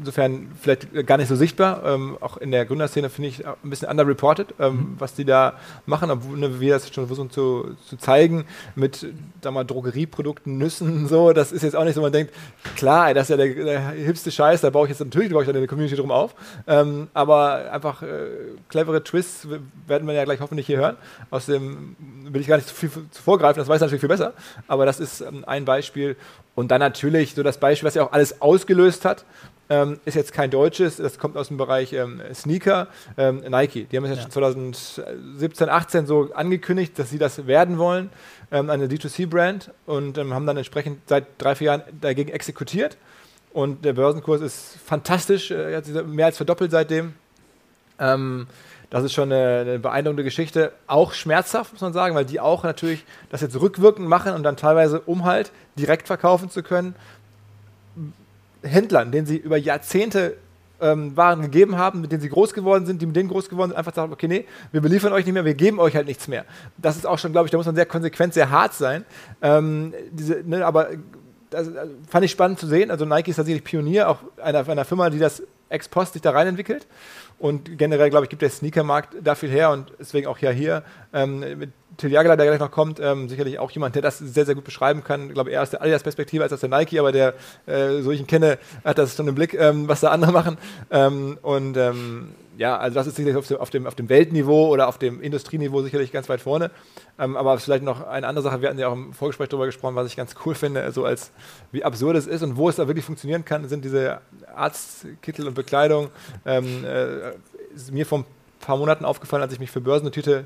insofern 0.00 0.50
vielleicht 0.60 1.06
gar 1.06 1.16
nicht 1.16 1.28
so 1.28 1.36
sichtbar. 1.36 1.82
Ähm, 1.84 2.16
auch 2.20 2.36
in 2.36 2.50
der 2.50 2.64
Gründerszene 2.64 3.10
finde 3.10 3.28
ich 3.28 3.46
ein 3.46 3.54
bisschen 3.62 3.88
underreported, 3.88 4.54
ähm, 4.58 4.72
mhm. 4.72 4.96
was 4.98 5.14
die 5.14 5.24
da 5.24 5.54
machen, 5.86 6.10
obwohl 6.10 6.38
ne, 6.38 6.60
wir 6.60 6.74
das 6.74 6.92
schon 6.92 7.06
versuchen 7.06 7.30
zu, 7.30 7.76
zu 7.86 7.96
zeigen 7.96 8.44
mit 8.74 9.06
sag 9.42 9.52
mal, 9.52 9.64
Drogerieprodukten, 9.64 10.58
Nüssen, 10.58 11.06
so. 11.06 11.32
Das 11.32 11.52
ist 11.52 11.62
jetzt 11.62 11.76
auch 11.76 11.84
nicht 11.84 11.94
so, 11.94 12.00
man 12.00 12.12
denkt, 12.12 12.34
klar, 12.76 13.14
das 13.14 13.24
ist 13.24 13.30
ja 13.30 13.36
der, 13.36 13.54
der 13.54 13.90
hipste 13.90 14.30
Scheiß, 14.30 14.60
da 14.60 14.70
baue 14.70 14.86
ich 14.86 14.90
jetzt 14.90 15.00
natürlich 15.00 15.32
baue 15.32 15.42
ich 15.42 15.46
dann 15.46 15.56
eine 15.56 15.66
Community 15.66 15.96
drum 15.96 16.10
auf. 16.10 16.34
Ähm, 16.66 17.08
aber 17.14 17.70
einfach 17.72 18.02
äh, 18.02 18.06
clevere 18.68 19.04
Twists 19.04 19.46
werden 19.86 20.06
wir 20.06 20.14
ja 20.14 20.24
gleich 20.24 20.40
hoffentlich 20.40 20.66
hier 20.66 20.78
hören. 20.78 20.96
Aus 21.30 21.46
dem 21.46 21.96
will 22.28 22.40
ich 22.40 22.46
gar 22.46 22.56
nicht 22.56 22.68
zu 22.68 22.74
viel 22.74 22.90
zu 23.10 23.22
vorgreifen, 23.22 23.60
das 23.60 23.68
weiß 23.68 23.76
ich 23.76 23.82
natürlich 23.82 24.00
viel 24.00 24.08
besser. 24.08 24.34
Aber 24.68 24.86
das 24.86 25.00
ist 25.00 25.20
ähm, 25.20 25.44
ein 25.46 25.64
Beispiel. 25.64 26.16
Und 26.54 26.70
dann 26.70 26.80
natürlich 26.80 27.34
so 27.34 27.42
das 27.42 27.58
Beispiel, 27.58 27.86
was 27.86 27.94
ja 27.94 28.02
auch 28.04 28.12
alles 28.12 28.42
ausgelöst 28.42 29.04
hat, 29.04 29.24
ähm, 29.70 30.00
ist 30.04 30.14
jetzt 30.14 30.32
kein 30.32 30.50
deutsches, 30.50 30.96
das 30.96 31.18
kommt 31.18 31.36
aus 31.36 31.48
dem 31.48 31.56
Bereich 31.56 31.92
ähm, 31.92 32.20
Sneaker, 32.34 32.88
ähm, 33.16 33.42
Nike. 33.48 33.86
Die 33.90 33.96
haben 33.96 34.04
es 34.04 34.16
ja. 34.16 34.22
schon 34.22 34.32
2017, 34.32 35.68
18 35.68 36.06
so 36.06 36.30
angekündigt, 36.34 36.98
dass 36.98 37.10
sie 37.10 37.18
das 37.18 37.46
werden 37.46 37.78
wollen, 37.78 38.10
ähm, 38.50 38.68
eine 38.68 38.88
D2C-Brand 38.88 39.70
und 39.86 40.18
ähm, 40.18 40.34
haben 40.34 40.44
dann 40.44 40.56
entsprechend 40.56 41.08
seit 41.08 41.26
drei, 41.38 41.54
vier 41.54 41.66
Jahren 41.66 41.82
dagegen 42.00 42.30
exekutiert. 42.30 42.98
Und 43.52 43.84
der 43.84 43.92
Börsenkurs 43.92 44.40
ist 44.40 44.76
fantastisch, 44.84 45.52
äh, 45.52 45.76
hat 45.76 45.84
sich 45.84 46.02
mehr 46.04 46.26
als 46.26 46.36
verdoppelt 46.36 46.72
seitdem. 46.72 47.14
Ähm, 48.00 48.48
das 48.90 49.04
ist 49.04 49.12
schon 49.12 49.30
eine, 49.32 49.60
eine, 49.60 49.78
beeindruckende 49.78 50.24
Geschichte. 50.24 50.72
Auch 50.88 51.12
schmerzhaft, 51.12 51.72
muss 51.72 51.80
man 51.80 51.92
sagen, 51.92 52.16
weil 52.16 52.24
die 52.24 52.40
auch 52.40 52.64
natürlich 52.64 53.04
das 53.30 53.40
jetzt 53.40 53.60
rückwirkend 53.60 54.08
machen 54.08 54.34
und 54.34 54.42
dann 54.42 54.56
teilweise, 54.56 55.00
um 55.00 55.24
halt 55.24 55.52
direkt 55.76 56.08
verkaufen 56.08 56.50
zu 56.50 56.64
können, 56.64 56.96
Händlern, 58.62 59.12
denen 59.12 59.26
sie 59.26 59.36
über 59.36 59.56
Jahrzehnte 59.56 60.36
ähm, 60.80 61.16
Waren 61.16 61.42
gegeben 61.42 61.76
haben, 61.76 62.00
mit 62.00 62.12
denen 62.12 62.22
sie 62.22 62.28
groß 62.28 62.54
geworden 62.54 62.86
sind, 62.86 63.02
die 63.02 63.06
mit 63.06 63.16
denen 63.16 63.28
groß 63.28 63.48
geworden 63.48 63.70
sind, 63.70 63.76
einfach 63.78 63.94
sagen, 63.94 64.12
okay, 64.12 64.28
nee, 64.28 64.46
wir 64.72 64.80
beliefern 64.80 65.12
euch 65.12 65.24
nicht 65.24 65.34
mehr, 65.34 65.44
wir 65.44 65.54
geben 65.54 65.78
euch 65.78 65.94
halt 65.94 66.06
nichts 66.06 66.28
mehr. 66.28 66.44
Das 66.78 66.96
ist 66.96 67.06
auch 67.06 67.18
schon, 67.18 67.32
glaube 67.32 67.46
ich, 67.46 67.50
da 67.50 67.58
muss 67.58 67.66
man 67.66 67.74
sehr 67.74 67.86
konsequent, 67.86 68.34
sehr 68.34 68.50
hart 68.50 68.74
sein. 68.74 69.04
Ähm, 69.42 69.92
diese, 70.10 70.42
ne, 70.44 70.64
aber 70.64 70.88
das 71.50 71.68
fand 72.08 72.24
ich 72.24 72.30
spannend 72.30 72.58
zu 72.58 72.66
sehen. 72.66 72.90
Also 72.90 73.04
Nike 73.04 73.30
ist 73.30 73.36
tatsächlich 73.36 73.64
Pionier, 73.64 74.08
auch 74.08 74.18
einer, 74.42 74.66
einer 74.68 74.84
Firma, 74.84 75.10
die 75.10 75.18
das 75.18 75.42
ex 75.70 75.88
post 75.88 76.12
sich 76.12 76.22
da 76.22 76.32
rein 76.32 76.46
entwickelt. 76.46 76.86
Und 77.38 77.78
generell, 77.78 78.10
glaube 78.10 78.26
ich, 78.26 78.30
gibt 78.30 78.42
der 78.42 78.50
Sneakermarkt 78.50 79.16
da 79.22 79.34
viel 79.34 79.48
her 79.48 79.70
und 79.70 79.90
deswegen 79.98 80.26
auch 80.26 80.36
ja 80.38 80.50
hier 80.50 80.82
ähm, 81.14 81.40
mit 81.58 81.70
Till 81.96 82.12
Jagler, 82.12 82.36
der 82.36 82.46
gleich 82.46 82.60
noch 82.60 82.70
kommt, 82.70 83.00
ähm, 83.00 83.28
sicherlich 83.28 83.58
auch 83.58 83.70
jemand, 83.70 83.94
der 83.94 84.02
das 84.02 84.18
sehr, 84.18 84.46
sehr 84.46 84.54
gut 84.54 84.64
beschreiben 84.64 85.04
kann. 85.04 85.28
Ich 85.28 85.34
glaube, 85.34 85.50
er 85.50 85.62
aus 85.62 85.70
der 85.70 85.80
Adidas-Perspektive 85.80 86.42
als 86.42 86.52
aus 86.52 86.60
der 86.60 86.68
Nike, 86.68 86.98
aber 86.98 87.12
der, 87.12 87.34
äh, 87.66 88.00
so 88.02 88.10
ich 88.10 88.20
ihn 88.20 88.26
kenne, 88.26 88.58
hat 88.84 88.98
das 88.98 89.16
schon 89.16 89.26
im 89.26 89.34
Blick, 89.34 89.54
ähm, 89.54 89.88
was 89.88 90.00
da 90.00 90.10
andere 90.10 90.32
machen. 90.32 90.58
Ähm, 90.90 91.38
und 91.42 91.76
ähm, 91.76 92.34
ja, 92.60 92.76
also 92.76 92.94
das 92.94 93.06
ist 93.06 93.16
sicherlich 93.16 93.36
auf 93.36 93.70
dem, 93.70 93.86
auf, 93.86 93.94
dem, 93.94 94.08
Weltniveau 94.10 94.68
oder 94.68 94.88
auf 94.88 94.98
dem 94.98 95.22
Industrieniveau 95.22 95.80
sicherlich 95.82 96.12
ganz 96.12 96.28
weit 96.28 96.42
vorne. 96.42 96.70
Ähm, 97.18 97.36
aber 97.36 97.58
vielleicht 97.58 97.84
noch 97.84 98.06
eine 98.06 98.26
andere 98.26 98.42
Sache, 98.42 98.60
wir 98.60 98.68
hatten 98.68 98.78
ja 98.78 98.88
auch 98.88 98.92
im 98.92 99.14
Vorgespräch 99.14 99.48
darüber 99.48 99.64
gesprochen, 99.64 99.94
was 99.94 100.06
ich 100.06 100.16
ganz 100.16 100.34
cool 100.44 100.54
finde, 100.54 100.92
so 100.92 101.06
als 101.06 101.32
wie 101.72 101.84
absurd 101.84 102.16
es 102.16 102.26
ist 102.26 102.42
und 102.42 102.58
wo 102.58 102.68
es 102.68 102.76
da 102.76 102.86
wirklich 102.86 103.06
funktionieren 103.06 103.46
kann, 103.46 103.66
sind 103.66 103.82
diese 103.82 104.20
Arztkittel 104.60 105.46
und 105.46 105.54
Bekleidung. 105.54 106.10
Ähm, 106.44 106.84
äh, 106.84 107.32
ist 107.74 107.92
mir 107.92 108.06
vor 108.06 108.20
ein 108.20 108.24
paar 108.60 108.76
Monaten 108.76 109.04
aufgefallen, 109.04 109.42
als 109.42 109.52
ich 109.52 109.60
mich 109.60 109.70
für 109.70 109.80
börsennotierte 109.80 110.44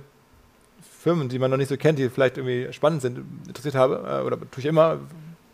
Firmen, 1.00 1.28
die 1.28 1.38
man 1.38 1.50
noch 1.50 1.58
nicht 1.58 1.68
so 1.68 1.76
kennt, 1.76 1.98
die 1.98 2.08
vielleicht 2.08 2.38
irgendwie 2.38 2.72
spannend 2.72 3.02
sind, 3.02 3.18
interessiert 3.46 3.74
habe, 3.74 4.04
äh, 4.08 4.24
oder 4.24 4.38
tue 4.38 4.60
ich 4.60 4.66
immer, 4.66 5.00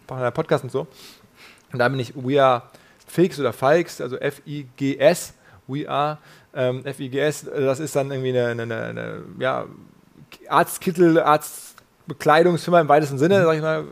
bei 0.06 0.16
einer 0.16 0.30
Podcast 0.30 0.64
und 0.64 0.70
so. 0.70 0.86
Und 1.72 1.78
da 1.78 1.88
bin 1.88 1.98
ich 1.98 2.12
We 2.14 2.42
Are 2.42 2.62
Fix 3.06 3.40
oder 3.40 3.52
Fikes, 3.52 4.00
also 4.00 4.16
F-I-G-S, 4.16 5.34
We 5.66 5.88
Are, 5.88 6.18
ähm, 6.54 6.84
F-I-G-S, 6.84 7.46
das 7.52 7.80
ist 7.80 7.96
dann 7.96 8.10
irgendwie 8.10 8.30
eine, 8.30 8.48
eine, 8.48 8.62
eine, 8.62 8.82
eine 8.84 9.22
ja, 9.38 9.66
Arztkittel, 10.48 11.18
Arztbekleidungsfirma 12.10 12.80
im 12.80 12.88
weitesten 12.88 13.18
Sinne, 13.18 13.44
sag 13.44 13.56
ich 13.56 13.62
mal, 13.62 13.84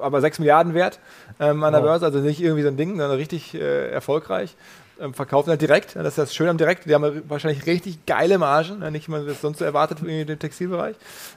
aber 0.00 0.20
6 0.20 0.38
Milliarden 0.38 0.74
wert 0.74 1.00
ähm, 1.40 1.62
an 1.64 1.72
der 1.72 1.82
wow. 1.82 1.88
Börse, 1.88 2.06
also 2.06 2.20
nicht 2.20 2.40
irgendwie 2.40 2.62
so 2.62 2.68
ein 2.68 2.76
Ding, 2.76 2.90
sondern 2.90 3.16
richtig 3.16 3.54
äh, 3.54 3.90
erfolgreich. 3.90 4.56
Ähm, 5.00 5.12
verkaufen 5.12 5.50
halt 5.50 5.60
direkt, 5.60 5.96
das 5.96 6.06
ist 6.06 6.18
das 6.18 6.34
Schöne 6.34 6.50
am 6.50 6.58
Direkt, 6.58 6.88
die 6.88 6.94
haben 6.94 7.22
wahrscheinlich 7.28 7.66
richtig 7.66 8.06
geile 8.06 8.38
Margen, 8.38 8.78
nicht 8.92 9.08
wie 9.08 9.12
man 9.12 9.26
das 9.26 9.40
sonst 9.40 9.58
so 9.58 9.64
erwartet 9.64 10.02
in 10.02 10.26
dem 10.26 10.38
Textilbereich, 10.38 10.94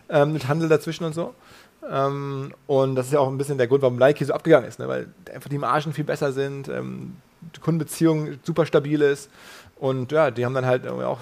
ähm, 0.09 0.33
mit 0.33 0.47
Handel 0.47 0.69
dazwischen 0.69 1.05
und 1.05 1.13
so. 1.13 1.33
Ähm, 1.89 2.53
und 2.67 2.95
das 2.95 3.07
ist 3.07 3.13
ja 3.13 3.19
auch 3.19 3.29
ein 3.29 3.37
bisschen 3.37 3.57
der 3.57 3.67
Grund, 3.67 3.81
warum 3.81 3.97
Nike 3.97 4.25
so 4.25 4.33
abgegangen 4.33 4.67
ist, 4.67 4.77
ne? 4.77 4.87
weil 4.87 5.07
einfach 5.33 5.49
die 5.49 5.57
Margen 5.57 5.93
viel 5.93 6.03
besser 6.03 6.31
sind, 6.31 6.67
ähm, 6.67 7.15
die 7.55 7.59
Kundenbeziehung 7.59 8.37
super 8.43 8.65
stabil 8.65 9.01
ist. 9.01 9.29
Und 9.79 10.11
ja, 10.11 10.31
die 10.31 10.45
haben 10.45 10.53
dann 10.53 10.65
halt 10.65 10.87
auch, 10.87 11.19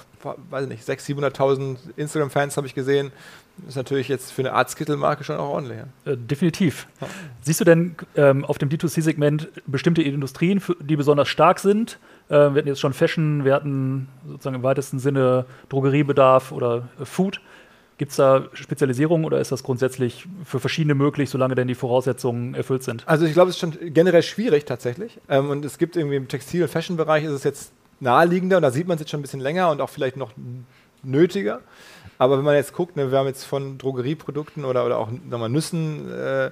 weiß 0.49 0.63
ich 0.63 0.69
nicht, 0.69 0.87
600.000, 0.87 1.35
700.000 1.35 1.77
Instagram-Fans 1.97 2.57
habe 2.57 2.67
ich 2.67 2.75
gesehen. 2.75 3.11
Das 3.57 3.69
ist 3.69 3.75
natürlich 3.75 4.09
jetzt 4.09 4.31
für 4.31 4.41
eine 4.41 4.53
Arztkittelmarke 4.53 5.23
schon 5.23 5.37
auch 5.37 5.49
ordentlich. 5.49 5.79
Ja. 6.05 6.11
Äh, 6.11 6.17
definitiv. 6.17 6.87
Ja. 6.99 7.07
Siehst 7.41 7.61
du 7.61 7.65
denn 7.65 7.95
ähm, 8.15 8.43
auf 8.43 8.57
dem 8.57 8.69
D2C-Segment 8.69 9.49
bestimmte 9.65 10.01
Industrien, 10.01 10.61
die 10.81 10.95
besonders 10.95 11.29
stark 11.29 11.59
sind? 11.59 11.99
Äh, 12.27 12.33
wir 12.33 12.55
hatten 12.55 12.67
jetzt 12.67 12.81
schon 12.81 12.93
Fashion, 12.93 13.45
wir 13.45 13.53
hatten 13.53 14.09
sozusagen 14.27 14.57
im 14.57 14.63
weitesten 14.63 14.99
Sinne 14.99 15.45
Drogeriebedarf 15.69 16.51
oder 16.51 16.89
äh, 16.99 17.05
Food. 17.05 17.39
Gibt 17.97 18.11
es 18.11 18.17
da 18.17 18.43
Spezialisierungen 18.51 19.25
oder 19.25 19.39
ist 19.39 19.53
das 19.53 19.63
grundsätzlich 19.63 20.27
für 20.43 20.59
verschiedene 20.59 20.95
möglich, 20.95 21.29
solange 21.29 21.55
denn 21.55 21.69
die 21.69 21.75
Voraussetzungen 21.75 22.53
erfüllt 22.53 22.83
sind? 22.83 23.07
Also 23.07 23.25
ich 23.25 23.31
glaube, 23.31 23.49
es 23.49 23.55
ist 23.55 23.61
schon 23.61 23.93
generell 23.93 24.21
schwierig 24.21 24.65
tatsächlich. 24.65 25.17
Ähm, 25.29 25.49
und 25.49 25.63
es 25.63 25.77
gibt 25.77 25.95
irgendwie 25.95 26.17
im 26.17 26.27
Textil- 26.27 26.63
und 26.63 26.69
Fashion-Bereich 26.69 27.23
ist 27.23 27.31
es 27.31 27.43
jetzt 27.45 27.71
naheliegender 27.99 28.57
und 28.57 28.63
da 28.63 28.71
sieht 28.71 28.87
man 28.87 28.95
es 28.95 29.01
jetzt 29.01 29.11
schon 29.11 29.19
ein 29.19 29.23
bisschen 29.23 29.39
länger 29.39 29.69
und 29.69 29.81
auch 29.81 29.89
vielleicht 29.89 30.17
noch 30.17 30.31
nötiger. 31.03 31.61
Aber 32.17 32.37
wenn 32.37 32.45
man 32.45 32.55
jetzt 32.55 32.73
guckt, 32.73 32.95
ne, 32.95 33.11
wir 33.11 33.17
haben 33.17 33.27
jetzt 33.27 33.43
von 33.43 33.77
Drogerieprodukten 33.77 34.63
oder, 34.63 34.85
oder 34.85 34.97
auch 34.97 35.09
mal, 35.29 35.49
Nüssen, 35.49 36.09
äh, 36.09 36.51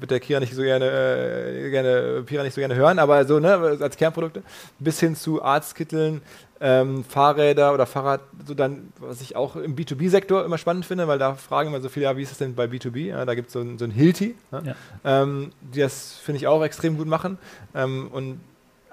wird 0.00 0.10
der 0.10 0.20
Kira 0.20 0.40
nicht 0.40 0.54
so 0.54 0.62
gerne, 0.62 0.86
äh, 0.86 1.70
gerne, 1.70 2.22
Pira 2.26 2.42
nicht 2.42 2.54
so 2.54 2.60
gerne 2.60 2.74
hören, 2.74 2.98
aber 2.98 3.24
so 3.24 3.38
ne, 3.38 3.78
als 3.80 3.96
Kernprodukte, 3.96 4.42
bis 4.80 4.98
hin 4.98 5.14
zu 5.14 5.42
Arztkitteln, 5.42 6.20
ähm, 6.60 7.04
Fahrräder 7.04 7.74
oder 7.74 7.86
Fahrrad, 7.86 8.22
so 8.44 8.54
dann, 8.54 8.92
was 8.98 9.20
ich 9.20 9.36
auch 9.36 9.54
im 9.54 9.76
B2B-Sektor 9.76 10.44
immer 10.44 10.58
spannend 10.58 10.86
finde, 10.86 11.06
weil 11.06 11.18
da 11.18 11.34
fragen 11.34 11.68
immer 11.68 11.80
so 11.80 11.88
viele, 11.88 12.06
ja, 12.06 12.16
wie 12.16 12.22
ist 12.22 12.32
das 12.32 12.38
denn 12.38 12.54
bei 12.54 12.64
B2B? 12.64 13.08
Ja, 13.08 13.24
da 13.24 13.34
gibt 13.34 13.48
es 13.48 13.52
so, 13.52 13.60
ein, 13.60 13.78
so 13.78 13.84
ein 13.84 13.92
Hilti, 13.92 14.34
ne? 14.50 14.62
ja. 14.64 15.22
ähm, 15.22 15.52
die 15.60 15.80
das, 15.80 16.14
finde 16.14 16.38
ich, 16.38 16.46
auch 16.48 16.64
extrem 16.64 16.96
gut 16.96 17.06
machen. 17.06 17.38
Ähm, 17.74 18.08
und 18.10 18.40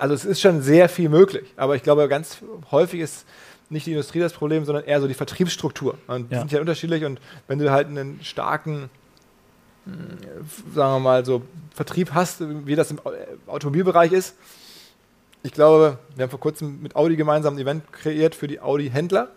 also 0.02 0.16
es 0.16 0.26
ist 0.26 0.42
schon 0.42 0.64
sehr 0.64 0.90
viel 0.90 1.10
möglich, 1.10 1.54
aber 1.58 1.76
ich 1.76 1.84
glaube, 1.84 2.08
ganz 2.08 2.40
häufig 2.72 3.02
ist 3.02 3.24
nicht 3.70 3.86
die 3.86 3.92
Industrie 3.92 4.20
das 4.20 4.34
Problem, 4.34 4.66
sondern 4.66 4.84
eher 4.84 5.00
so 5.00 5.08
die 5.08 5.14
Vertriebsstruktur. 5.14 5.96
Und 6.08 6.32
die 6.32 6.34
ja. 6.34 6.40
sind 6.40 6.52
ja 6.52 6.60
unterschiedlich 6.60 7.06
und 7.06 7.22
wenn 7.48 7.60
du 7.60 7.72
halt 7.72 7.88
einen 7.88 8.20
starken, 8.24 8.90
äh, 9.86 9.90
sagen 10.74 10.96
wir 10.96 11.00
mal, 11.00 11.24
so 11.24 11.44
Vertrieb 11.76 12.16
hast, 12.16 12.42
wie 12.66 12.76
das 12.76 12.90
im 12.90 13.00
Automobilbereich 13.46 14.12
ist, 14.12 14.36
ich 15.44 15.52
glaube, 15.52 16.00
wir 16.16 16.24
haben 16.24 16.32
vor 16.32 16.40
kurzem 16.40 16.82
mit 16.82 16.96
Audi 16.96 17.16
gemeinsam 17.16 17.56
ein 17.56 17.60
Event 17.60 17.94
kreiert 17.94 18.34
für 18.34 18.48
die 18.48 18.60
Audi-Händler. 18.60 19.30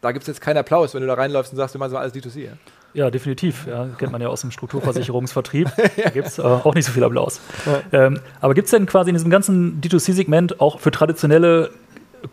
Da 0.00 0.12
gibt 0.12 0.22
es 0.22 0.26
jetzt 0.26 0.40
keinen 0.40 0.56
Applaus, 0.56 0.94
wenn 0.94 1.02
du 1.02 1.06
da 1.06 1.14
reinläufst 1.14 1.52
und 1.52 1.58
sagst, 1.58 1.74
wir 1.74 1.78
machen 1.78 1.90
so 1.90 1.98
alles 1.98 2.14
D2C. 2.14 2.44
Ja? 2.44 2.52
Ja, 2.96 3.10
definitiv. 3.10 3.66
Ja, 3.66 3.88
kennt 3.98 4.10
man 4.10 4.22
ja 4.22 4.28
aus 4.28 4.40
dem 4.40 4.50
Strukturversicherungsvertrieb. 4.50 5.70
Da 6.02 6.10
gibt 6.10 6.28
es 6.28 6.38
äh, 6.38 6.42
auch 6.42 6.74
nicht 6.74 6.86
so 6.86 6.92
viel 6.92 7.04
Applaus. 7.04 7.40
Ja. 7.66 8.06
Ähm, 8.06 8.20
aber 8.40 8.54
gibt 8.54 8.66
es 8.66 8.70
denn 8.70 8.86
quasi 8.86 9.10
in 9.10 9.14
diesem 9.14 9.30
ganzen 9.30 9.82
D2C-Segment 9.82 10.60
auch 10.60 10.80
für 10.80 10.90
traditionelle 10.90 11.70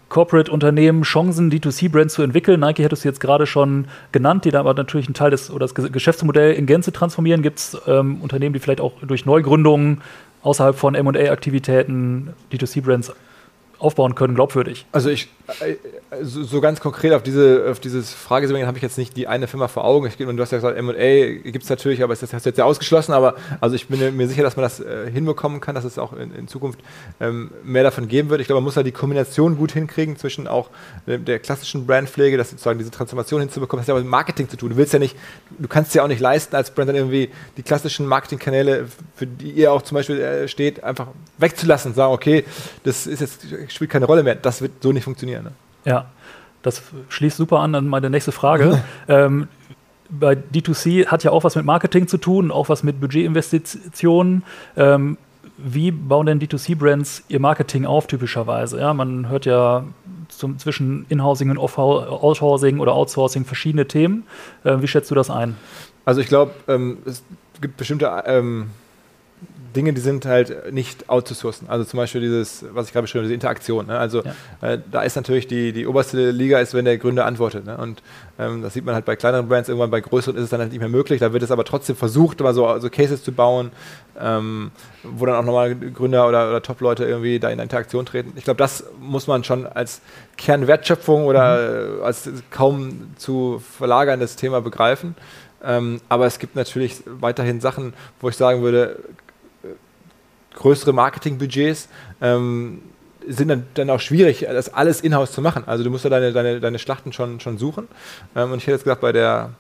Corporate-Unternehmen 0.08 1.04
Chancen, 1.04 1.52
D2C-Brands 1.52 2.14
zu 2.14 2.22
entwickeln? 2.22 2.62
Nike 2.62 2.82
hättest 2.82 3.04
du 3.04 3.10
jetzt 3.10 3.20
gerade 3.20 3.46
schon 3.46 3.86
genannt, 4.14 4.46
die 4.46 4.52
da 4.52 4.62
aber 4.62 4.74
natürlich 4.74 5.08
einen 5.08 5.16
Teil 5.16 5.32
des 5.32 5.52
oder 5.52 5.68
das 5.68 5.76
Geschäftsmodell 5.76 6.54
in 6.54 6.66
Gänze 6.66 6.94
transformieren. 6.94 7.42
Gibt 7.42 7.60
es 7.60 7.78
ähm, 7.86 8.22
Unternehmen, 8.22 8.54
die 8.54 8.60
vielleicht 8.60 8.80
auch 8.80 8.94
durch 9.02 9.26
Neugründungen 9.26 10.02
außerhalb 10.44 10.78
von 10.78 10.94
MA-Aktivitäten 10.94 12.34
D2C-Brands 12.54 13.14
aufbauen 13.80 14.16
können, 14.16 14.36
glaubwürdig? 14.36 14.86
Also 14.94 15.10
ich, 15.10 15.28
so, 16.22 16.62
ganz 16.62 16.80
konkret 16.80 17.14
auf 17.14 17.22
diese 17.22 17.66
auf 17.70 17.80
dieses 17.80 18.14
Fragesegment 18.14 18.66
habe 18.66 18.78
ich 18.78 18.82
jetzt 18.82 18.98
nicht 18.98 19.18
die 19.18 19.28
eine 19.28 19.48
Firma 19.48 19.68
vor 19.68 19.84
Augen. 19.84 20.08
Ich, 20.08 20.16
du 20.16 20.40
hast 20.40 20.52
ja 20.52 20.58
gesagt, 20.58 20.78
M&A 20.78 21.50
gibt 21.52 21.64
es 21.64 21.70
natürlich, 21.70 22.02
aber 22.02 22.16
das 22.16 22.34
hast 22.34 22.46
du 22.46 22.50
jetzt 22.50 22.58
ja 22.58 22.66
ausgeschlossen. 22.66 23.14
Aber 23.14 23.36
also 23.60 23.76
ich 23.76 23.88
bin 23.88 24.16
mir 24.16 24.28
sicher, 24.28 24.44
dass 24.44 24.56
man 24.56 24.64
das 24.64 24.80
äh, 24.80 25.12
hinbekommen 25.12 25.60
kann, 25.60 25.76
dass 25.76 25.84
es 25.84 25.98
auch 25.98 26.14
in, 26.14 26.34
in 26.34 26.48
Zukunft 26.48 26.80
ähm, 27.20 27.52
mehr 27.64 27.84
davon 27.84 28.08
geben 28.08 28.30
wird. 28.30 28.40
Ich 28.42 28.48
glaube, 28.48 28.62
man 28.62 28.66
muss 28.66 28.78
halt 28.78 28.88
die 28.88 28.92
Kombination 28.92 29.58
gut 29.58 29.74
hinkriegen 29.74 30.18
zwischen 30.18 30.48
auch 30.48 30.70
der, 31.08 31.18
der 31.18 31.40
klassischen 31.40 31.86
Brandpflege, 31.86 32.38
dass 32.38 32.52
sozusagen 32.52 32.80
diese 32.80 32.92
Transformation 32.92 33.42
hinzubekommen. 33.42 33.82
Das 33.82 33.88
hat 33.88 33.96
ja 33.96 34.00
auch 34.00 34.04
mit 34.04 34.10
Marketing 34.10 34.48
zu 34.48 34.56
tun. 34.56 34.70
Du 34.70 34.78
willst 34.78 34.94
ja 34.94 35.00
nicht, 35.00 35.18
du 35.60 35.68
kannst 35.68 35.94
ja 35.94 36.04
auch 36.04 36.08
nicht 36.08 36.22
leisten 36.22 36.56
als 36.56 36.72
Brand 36.72 36.90
dann 36.90 36.96
irgendwie 36.96 37.30
die 37.58 37.64
klassischen 37.64 38.06
Marketingkanäle, 38.06 38.88
für 39.16 39.28
die 39.28 39.52
ihr 39.52 39.74
auch 39.74 39.82
zum 39.82 39.96
Beispiel 39.96 40.22
äh, 40.22 40.48
steht, 40.48 40.84
einfach 40.84 41.08
wegzulassen 41.38 41.92
und 41.92 41.96
sagen, 41.96 42.14
okay, 42.14 42.46
das 42.84 43.08
ist 43.08 43.20
jetzt 43.20 43.46
spielt 43.68 43.90
keine 43.92 44.06
Rolle 44.06 44.24
mehr. 44.24 44.36
Das 44.36 44.62
wird 44.62 44.72
so 44.82 44.92
nicht 44.92 45.04
funktionieren. 45.04 45.33
Ne? 45.42 45.52
Ja, 45.86 46.06
das 46.62 46.82
schließt 47.10 47.38
super 47.38 47.60
an 47.60 47.76
an 47.76 47.88
meine 47.88 48.10
nächste 48.10 48.32
Frage. 48.32 48.84
ähm, 49.08 49.48
bei 50.10 50.34
D2C 50.34 51.08
hat 51.08 51.24
ja 51.24 51.32
auch 51.32 51.44
was 51.44 51.56
mit 51.56 51.66
Marketing 51.66 52.08
zu 52.08 52.18
tun, 52.18 52.52
auch 52.52 52.70
was 52.70 52.84
mit 52.84 53.02
Budgetinvestitionen. 53.02 54.44
Ähm, 54.78 55.18
wie 55.58 55.92
bauen 55.92 56.26
denn 56.26 56.40
D2C-Brands 56.40 57.24
ihr 57.28 57.40
Marketing 57.40 57.86
auf, 57.86 58.08
typischerweise? 58.08 58.80
Ja, 58.80 58.94
man 58.94 59.30
hört 59.30 59.46
ja 59.46 59.86
zum, 60.30 60.58
zwischen 60.58 61.06
Inhousing 61.10 61.50
und 61.50 61.58
Outhousing 61.58 62.80
oder 62.80 62.94
Outsourcing 62.94 63.46
verschiedene 63.46 63.88
Themen. 63.88 64.24
Äh, 64.64 64.82
wie 64.82 64.88
schätzt 64.88 65.12
du 65.12 65.16
das 65.16 65.30
ein? 65.30 65.56
Also 66.06 66.22
ich 66.22 66.28
glaube, 66.28 66.54
ähm, 66.68 66.98
es 67.06 67.24
gibt 67.62 67.78
bestimmte 67.78 68.12
ähm, 68.26 68.72
Dinge, 69.76 69.94
die 69.94 70.02
sind 70.02 70.26
halt 70.26 70.72
nicht 70.72 71.10
outzusourcen. 71.10 71.70
Also 71.70 71.86
zum 71.86 71.98
Beispiel 71.98 72.22
dieses, 72.22 72.66
was 72.72 72.88
ich 72.88 72.94
gerade 72.94 73.04
beschrieben 73.04 73.22
habe, 73.22 73.28
diese 73.28 73.34
Interaktion. 73.34 73.88
Ne? 73.88 73.98
Also 73.98 74.24
ja. 74.24 74.34
äh, 74.74 74.80
da 74.92 75.02
ist 75.02 75.16
natürlich 75.16 75.48
die, 75.48 75.74
die 75.74 75.88
oberste 75.88 76.32
Liga, 76.32 76.60
ist, 76.60 76.74
wenn 76.74 76.86
der 76.86 76.98
Gründer 76.98 77.26
antwortet. 77.26 77.66
Ne? 77.66 77.78
Und 77.78 78.02
ähm, 78.40 78.62
das 78.62 78.74
sieht 78.74 78.86
man 78.86 78.96
halt 78.96 79.06
bei 79.06 79.16
kleineren 79.16 79.48
Brands, 79.48 79.70
irgendwann 79.70 79.92
bei 79.92 80.02
größeren 80.02 80.38
ist 80.38 80.44
es 80.44 80.50
dann 80.50 80.60
halt 80.60 80.72
nicht 80.72 80.80
mehr 80.80 80.90
möglich. 80.90 81.20
Da 81.20 81.34
wird 81.34 81.44
es 81.44 81.52
aber 81.52 81.66
trotzdem 81.66 81.96
versucht, 81.96 82.40
mal 82.40 82.54
so, 82.54 82.80
so 82.80 82.90
Cases 82.90 83.24
zu 83.24 83.32
bauen, 83.32 83.72
ähm, 84.20 84.72
wo 85.04 85.26
dann 85.26 85.36
auch 85.36 85.44
nochmal 85.44 85.76
Gründer 85.76 86.28
oder, 86.28 86.50
oder 86.50 86.62
Top-Leute 86.62 87.06
irgendwie 87.06 87.40
da 87.40 87.50
in 87.50 87.60
Interaktion 87.60 88.06
treten. 88.06 88.34
Ich 88.36 88.44
glaube, 88.44 88.58
das 88.58 88.86
muss 89.00 89.28
man 89.28 89.44
schon 89.44 89.66
als 89.66 90.02
Kernwertschöpfung 90.38 91.26
oder 91.26 91.98
mhm. 91.98 92.04
als 92.04 92.30
kaum 92.52 93.14
zu 93.18 93.62
verlagerndes 93.78 94.36
Thema 94.36 94.62
begreifen. 94.62 95.16
Ähm, 95.64 96.02
aber 96.10 96.26
es 96.26 96.40
gibt 96.40 96.56
natürlich 96.56 97.04
weiterhin 97.06 97.62
Sachen, 97.62 97.94
wo 98.20 98.30
ich 98.30 98.36
sagen 98.36 98.62
würde, 98.62 99.00
größere 100.56 100.94
Marketingbudgets 100.94 101.88
ähm, 102.22 102.82
sind 103.28 103.48
dann, 103.48 103.66
dann 103.74 103.90
auch 103.90 104.00
schwierig, 104.00 104.46
das 104.50 104.74
alles 104.74 105.02
in-house 105.02 105.32
zu 105.32 105.42
machen. 105.42 105.64
Also 105.66 105.84
du 105.84 105.90
musst 105.90 106.04
ja 106.04 106.10
deine, 106.10 106.34
deine, 106.34 106.60
deine 106.60 106.80
Schlachten 106.80 107.14
schon, 107.14 107.40
schon 107.40 107.58
suchen. 107.58 107.88
Ähm, 108.36 108.52
und 108.52 108.58
ich 108.58 108.64
hätte 108.64 108.74
jetzt 108.74 108.84
gesagt, 108.84 109.02
bei 109.02 109.12
der 109.12 109.52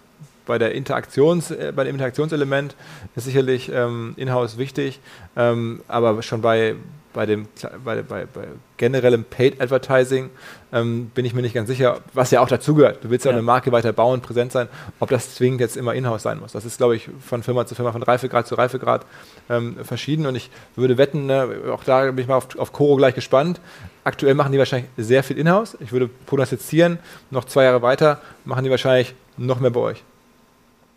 bei, 0.45 0.57
der 0.57 0.73
Interaktions, 0.73 1.51
äh, 1.51 1.71
bei 1.75 1.83
dem 1.83 1.95
Interaktionselement 1.95 2.75
ist 3.15 3.25
sicherlich 3.25 3.71
ähm, 3.73 4.13
in-house 4.17 4.57
wichtig, 4.57 5.00
ähm, 5.35 5.81
aber 5.88 6.21
schon 6.21 6.41
bei, 6.41 6.75
bei 7.13 7.25
dem 7.25 7.48
bei, 7.84 8.01
bei, 8.01 8.25
bei 8.25 8.48
generellem 8.77 9.24
Paid 9.24 9.62
Advertising 9.62 10.29
ähm, 10.72 11.12
bin 11.13 11.25
ich 11.25 11.34
mir 11.34 11.41
nicht 11.41 11.53
ganz 11.53 11.70
sicher, 11.70 12.01
was 12.13 12.32
ja 12.32 12.41
auch 12.41 12.48
dazugehört. 12.48 13.03
Du 13.03 13.10
willst 13.10 13.25
ja, 13.25 13.32
ja, 13.32 13.38
eine 13.38 13.43
Marke 13.43 13.72
weiter 13.72 13.93
bauen, 13.93 14.22
präsent 14.22 14.51
sein, 14.51 14.67
ob 15.00 15.10
das 15.10 15.36
zwingend 15.36 15.62
jetzt 15.62 15.77
immer 15.77 15.93
in-house 15.93 16.24
sein 16.24 16.39
muss. 16.39 16.51
Das 16.51 16.65
ist, 16.65 16.77
glaube 16.77 16.96
ich, 16.96 17.10
von 17.25 17.43
Firma 17.43 17.65
zu 17.65 17.75
Firma, 17.75 17.91
von 17.91 18.03
Reifegrad 18.03 18.48
zu 18.48 18.55
Reifegrad 18.55 19.05
ähm, 19.50 19.77
verschieden 19.84 20.25
und 20.25 20.36
ich 20.36 20.50
würde 20.75 20.98
wetten, 20.98 21.27
ne, 21.27 21.48
auch 21.72 21.84
da 21.84 22.05
bin 22.05 22.20
ich 22.20 22.27
mal 22.27 22.36
auf, 22.36 22.58
auf 22.58 22.74
Coro 22.74 22.96
gleich 22.96 23.15
gespannt. 23.15 23.62
Aktuell 24.03 24.34
machen 24.34 24.51
die 24.51 24.58
wahrscheinlich 24.58 24.89
sehr 24.98 25.24
viel 25.24 25.38
in-house. 25.38 25.77
Ich 25.79 25.91
würde 25.91 26.10
prognostizieren, 26.25 27.00
noch 27.29 27.46
zwei 27.46 27.63
Jahre 27.63 27.82
weiter 27.82 28.20
machen 28.43 28.63
die 28.63 28.70
wahrscheinlich 28.70 29.15
noch 29.38 29.60
mehr 29.60 29.72
bei 29.72 29.79
euch. 29.79 30.03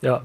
Ja, 0.00 0.22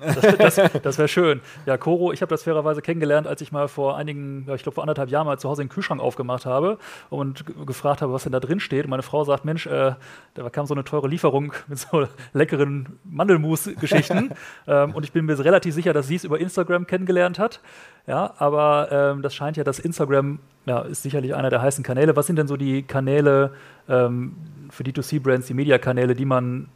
das, 0.00 0.56
das, 0.56 0.82
das 0.82 0.98
wäre 0.98 1.08
schön. 1.08 1.40
Ja, 1.66 1.76
Koro, 1.76 2.12
ich 2.12 2.22
habe 2.22 2.30
das 2.30 2.44
fairerweise 2.44 2.82
kennengelernt, 2.82 3.26
als 3.26 3.40
ich 3.40 3.52
mal 3.52 3.68
vor 3.68 3.96
einigen, 3.96 4.46
ich 4.54 4.62
glaube 4.62 4.74
vor 4.74 4.82
anderthalb 4.82 5.10
Jahren 5.10 5.26
mal 5.26 5.38
zu 5.38 5.48
Hause 5.48 5.62
den 5.62 5.68
Kühlschrank 5.68 6.00
aufgemacht 6.00 6.46
habe 6.46 6.78
und 7.10 7.44
gefragt 7.66 8.02
habe, 8.02 8.12
was 8.12 8.22
denn 8.22 8.32
da 8.32 8.40
drin 8.40 8.60
steht. 8.60 8.84
Und 8.84 8.90
meine 8.90 9.02
Frau 9.02 9.24
sagt, 9.24 9.44
Mensch, 9.44 9.66
äh, 9.66 9.94
da 10.34 10.50
kam 10.50 10.66
so 10.66 10.74
eine 10.74 10.84
teure 10.84 11.08
Lieferung 11.08 11.52
mit 11.66 11.78
so 11.78 12.06
leckeren 12.32 12.98
Mandelmus-Geschichten. 13.04 14.30
ähm, 14.66 14.94
und 14.94 15.04
ich 15.04 15.12
bin 15.12 15.26
mir 15.26 15.38
relativ 15.38 15.74
sicher, 15.74 15.92
dass 15.92 16.08
sie 16.08 16.16
es 16.16 16.24
über 16.24 16.38
Instagram 16.38 16.86
kennengelernt 16.86 17.38
hat. 17.38 17.60
Ja, 18.06 18.34
aber 18.38 18.88
ähm, 18.90 19.22
das 19.22 19.34
scheint 19.34 19.56
ja, 19.56 19.64
dass 19.64 19.78
Instagram 19.78 20.38
ja, 20.66 20.80
ist 20.80 21.02
sicherlich 21.02 21.34
einer 21.34 21.50
der 21.50 21.62
heißen 21.62 21.84
Kanäle. 21.84 22.16
Was 22.16 22.26
sind 22.26 22.36
denn 22.36 22.48
so 22.48 22.56
die 22.56 22.82
Kanäle 22.82 23.52
ähm, 23.88 24.36
für 24.70 24.82
D2C-Brands, 24.82 25.46
die 25.46 25.54
Mediakanäle, 25.54 26.14
die 26.14 26.24
man 26.24 26.68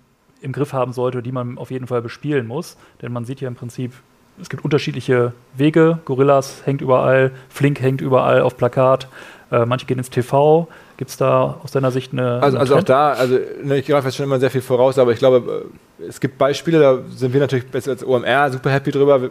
im 0.43 0.53
Griff 0.53 0.73
haben 0.73 0.93
sollte, 0.93 1.23
die 1.23 1.33
man 1.33 1.59
auf 1.59 1.71
jeden 1.71 1.87
Fall 1.87 2.03
bespielen 2.03 2.47
muss. 2.47 2.77
Denn 3.01 3.13
man 3.13 3.25
sieht 3.25 3.41
ja 3.41 3.49
im 3.49 3.55
Prinzip, 3.55 3.93
es 4.41 4.49
gibt 4.49 4.65
unterschiedliche 4.65 5.33
Wege. 5.55 5.99
Gorillas 6.05 6.63
hängt 6.65 6.81
überall, 6.81 7.33
Flink 7.49 7.81
hängt 7.81 8.01
überall 8.01 8.41
auf 8.43 8.57
Plakat. 8.57 9.09
Äh, 9.51 9.67
manche 9.67 9.87
gehen 9.87 9.99
ins 9.99 10.11
TV. 10.11 10.67
Gibt 10.97 11.11
es 11.11 11.17
da 11.17 11.59
aus 11.63 11.73
deiner 11.73 11.91
Sicht 11.91 12.13
eine. 12.13 12.43
Also, 12.43 12.59
also 12.59 12.77
auch 12.77 12.83
da, 12.83 13.13
also 13.13 13.39
ne, 13.63 13.79
ich 13.79 13.87
greife 13.87 14.09
jetzt 14.09 14.17
schon 14.17 14.25
immer 14.25 14.41
sehr 14.41 14.51
viel 14.51 14.63
voraus, 14.63 14.99
aber 14.99 15.13
ich 15.13 15.19
glaube, 15.19 15.67
äh, 16.01 16.05
es 16.05 16.21
gibt 16.21 16.39
Beispiele, 16.39 16.81
da 16.81 16.99
sind 17.15 17.33
wir 17.33 17.41
natürlich 17.41 17.67
besser 17.67 17.91
als 17.93 18.05
OMR 18.05 18.51
super 18.51 18.71
happy 18.71 18.91
drüber. 18.91 19.31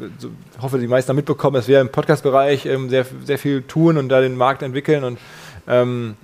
Ich 0.00 0.62
hoffe, 0.62 0.78
die 0.78 0.88
meisten 0.88 1.10
haben 1.10 1.16
mitbekommen, 1.16 1.54
dass 1.54 1.68
wir 1.68 1.80
im 1.80 1.88
Podcast-Bereich 1.88 2.66
ähm, 2.66 2.90
sehr, 2.90 3.06
sehr 3.24 3.38
viel 3.38 3.62
tun 3.62 3.96
und 3.96 4.08
da 4.08 4.20
den 4.20 4.36
Markt 4.36 4.62
entwickeln 4.62 5.04
und 5.04 5.18
ähm, 5.68 6.16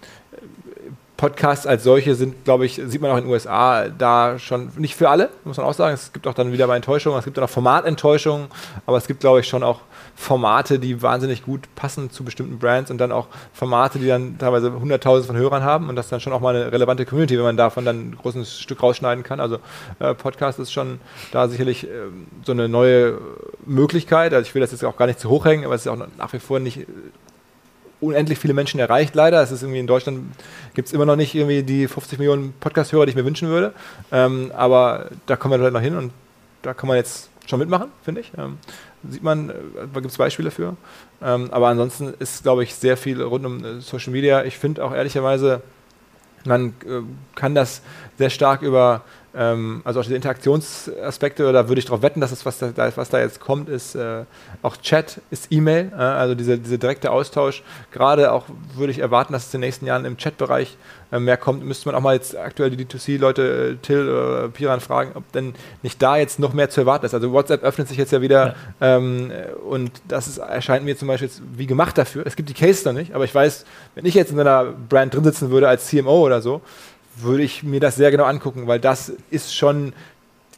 Podcasts 1.24 1.66
als 1.66 1.84
solche 1.84 2.14
sind, 2.14 2.44
glaube 2.44 2.66
ich, 2.66 2.74
sieht 2.84 3.00
man 3.00 3.10
auch 3.10 3.16
in 3.16 3.24
den 3.24 3.32
USA 3.32 3.88
da 3.88 4.38
schon, 4.38 4.70
nicht 4.76 4.94
für 4.94 5.08
alle, 5.08 5.30
muss 5.44 5.56
man 5.56 5.64
auch 5.64 5.72
sagen. 5.72 5.94
Es 5.94 6.12
gibt 6.12 6.26
auch 6.26 6.34
dann 6.34 6.52
wieder 6.52 6.66
mal 6.66 6.76
Enttäuschungen, 6.76 7.18
es 7.18 7.24
gibt 7.24 7.38
auch 7.38 7.48
Formatenttäuschungen, 7.48 8.48
aber 8.84 8.98
es 8.98 9.06
gibt, 9.06 9.20
glaube 9.20 9.40
ich, 9.40 9.48
schon 9.48 9.62
auch 9.62 9.80
Formate, 10.14 10.78
die 10.78 11.00
wahnsinnig 11.00 11.42
gut 11.42 11.62
passen 11.76 12.10
zu 12.10 12.24
bestimmten 12.24 12.58
Brands 12.58 12.90
und 12.90 12.98
dann 12.98 13.10
auch 13.10 13.28
Formate, 13.54 13.98
die 13.98 14.06
dann 14.06 14.36
teilweise 14.36 14.70
hunderttausend 14.78 15.26
von 15.26 15.36
Hörern 15.36 15.62
haben 15.64 15.88
und 15.88 15.96
das 15.96 16.10
dann 16.10 16.20
schon 16.20 16.34
auch 16.34 16.40
mal 16.40 16.54
eine 16.54 16.70
relevante 16.70 17.06
Community, 17.06 17.38
wenn 17.38 17.44
man 17.44 17.56
davon 17.56 17.86
dann 17.86 18.10
ein 18.10 18.18
großes 18.20 18.60
Stück 18.60 18.82
rausschneiden 18.82 19.24
kann. 19.24 19.40
Also 19.40 19.60
äh, 20.00 20.12
Podcast 20.12 20.58
ist 20.58 20.74
schon 20.74 21.00
da 21.32 21.48
sicherlich 21.48 21.84
äh, 21.84 21.88
so 22.44 22.52
eine 22.52 22.68
neue 22.68 23.16
Möglichkeit. 23.64 24.34
Also 24.34 24.46
ich 24.46 24.54
will 24.54 24.60
das 24.60 24.72
jetzt 24.72 24.84
auch 24.84 24.98
gar 24.98 25.06
nicht 25.06 25.20
zu 25.20 25.30
hoch 25.30 25.46
hängen, 25.46 25.64
aber 25.64 25.74
es 25.74 25.86
ist 25.86 25.88
auch 25.88 26.06
nach 26.18 26.34
wie 26.34 26.38
vor 26.38 26.60
nicht 26.60 26.86
unendlich 28.04 28.38
viele 28.38 28.54
Menschen 28.54 28.80
erreicht, 28.80 29.14
leider. 29.14 29.42
Es 29.42 29.50
ist 29.50 29.62
irgendwie 29.62 29.80
in 29.80 29.86
Deutschland 29.86 30.32
gibt 30.74 30.88
es 30.88 30.94
immer 30.94 31.06
noch 31.06 31.16
nicht 31.16 31.34
irgendwie 31.34 31.62
die 31.62 31.88
50 31.88 32.18
Millionen 32.18 32.52
Podcast-Hörer, 32.60 33.06
die 33.06 33.10
ich 33.10 33.16
mir 33.16 33.24
wünschen 33.24 33.48
würde. 33.48 33.72
Ähm, 34.12 34.52
aber 34.54 35.10
da 35.26 35.36
kommen 35.36 35.52
wir 35.52 35.58
vielleicht 35.58 35.74
noch 35.74 35.80
hin 35.80 35.96
und 35.96 36.12
da 36.62 36.74
kann 36.74 36.88
man 36.88 36.96
jetzt 36.96 37.30
schon 37.46 37.58
mitmachen, 37.58 37.88
finde 38.02 38.20
ich. 38.22 38.32
Ähm, 38.38 38.58
sieht 39.08 39.22
man, 39.22 39.50
äh, 39.50 39.54
da 39.92 40.00
gibt 40.00 40.12
es 40.12 40.18
Beispiele 40.18 40.50
für. 40.50 40.76
Ähm, 41.22 41.48
aber 41.50 41.68
ansonsten 41.68 42.14
ist, 42.18 42.42
glaube 42.42 42.64
ich, 42.64 42.74
sehr 42.74 42.96
viel 42.96 43.22
rund 43.22 43.44
um 43.46 43.64
äh, 43.64 43.80
Social 43.80 44.12
Media. 44.12 44.44
Ich 44.44 44.58
finde 44.58 44.84
auch 44.84 44.92
ehrlicherweise, 44.92 45.62
man 46.44 46.74
äh, 46.86 47.02
kann 47.34 47.54
das 47.54 47.82
sehr 48.18 48.30
stark 48.30 48.62
über 48.62 49.02
ähm, 49.36 49.82
also 49.84 50.00
auch 50.00 50.04
diese 50.04 50.14
Interaktionsaspekte, 50.14 51.52
da 51.52 51.68
würde 51.68 51.78
ich 51.80 51.84
darauf 51.84 52.02
wetten, 52.02 52.20
dass 52.20 52.30
es, 52.30 52.46
was 52.46 52.58
da, 52.58 52.72
was 52.96 53.08
da 53.08 53.18
jetzt 53.18 53.40
kommt, 53.40 53.68
ist 53.68 53.94
äh, 53.94 54.24
auch 54.62 54.76
Chat, 54.76 55.20
ist 55.30 55.48
E-Mail, 55.50 55.90
äh, 55.92 55.96
also 55.96 56.34
diese, 56.34 56.58
diese 56.58 56.78
direkte 56.78 57.10
Austausch. 57.10 57.62
Gerade 57.90 58.32
auch 58.32 58.44
würde 58.74 58.92
ich 58.92 59.00
erwarten, 59.00 59.32
dass 59.32 59.48
es 59.48 59.54
in 59.54 59.60
den 59.60 59.66
nächsten 59.66 59.86
Jahren 59.86 60.04
im 60.04 60.16
Chatbereich 60.16 60.76
äh, 61.10 61.18
mehr 61.18 61.36
kommt. 61.36 61.64
Müsste 61.64 61.88
man 61.88 61.96
auch 61.96 62.00
mal 62.00 62.14
jetzt 62.14 62.36
aktuell 62.36 62.70
die 62.70 62.84
D2C-Leute, 62.84 63.42
äh, 63.42 63.76
Till 63.84 64.08
oder 64.08 64.48
Piran 64.48 64.80
fragen, 64.80 65.12
ob 65.14 65.30
denn 65.32 65.54
nicht 65.82 66.00
da 66.00 66.16
jetzt 66.16 66.38
noch 66.38 66.52
mehr 66.52 66.70
zu 66.70 66.82
erwarten 66.82 67.06
ist. 67.06 67.14
Also 67.14 67.32
WhatsApp 67.32 67.64
öffnet 67.64 67.88
sich 67.88 67.98
jetzt 67.98 68.12
ja 68.12 68.20
wieder 68.20 68.54
ja. 68.80 68.96
Ähm, 68.96 69.32
und 69.68 69.90
das 70.06 70.28
ist, 70.28 70.38
erscheint 70.38 70.84
mir 70.84 70.96
zum 70.96 71.08
Beispiel 71.08 71.28
jetzt 71.28 71.42
wie 71.56 71.66
gemacht 71.66 71.98
dafür. 71.98 72.24
Es 72.26 72.36
gibt 72.36 72.48
die 72.48 72.54
Case 72.54 72.86
noch 72.86 72.94
nicht, 72.94 73.14
aber 73.14 73.24
ich 73.24 73.34
weiß, 73.34 73.64
wenn 73.94 74.06
ich 74.06 74.14
jetzt 74.14 74.30
in 74.30 74.38
einer 74.38 74.64
Brand 74.64 75.14
drin 75.14 75.24
sitzen 75.24 75.50
würde 75.50 75.68
als 75.68 75.86
CMO 75.86 76.20
oder 76.20 76.40
so, 76.40 76.60
würde 77.16 77.42
ich 77.42 77.62
mir 77.62 77.80
das 77.80 77.96
sehr 77.96 78.10
genau 78.10 78.24
angucken, 78.24 78.66
weil 78.66 78.80
das 78.80 79.12
ist 79.30 79.54
schon 79.54 79.92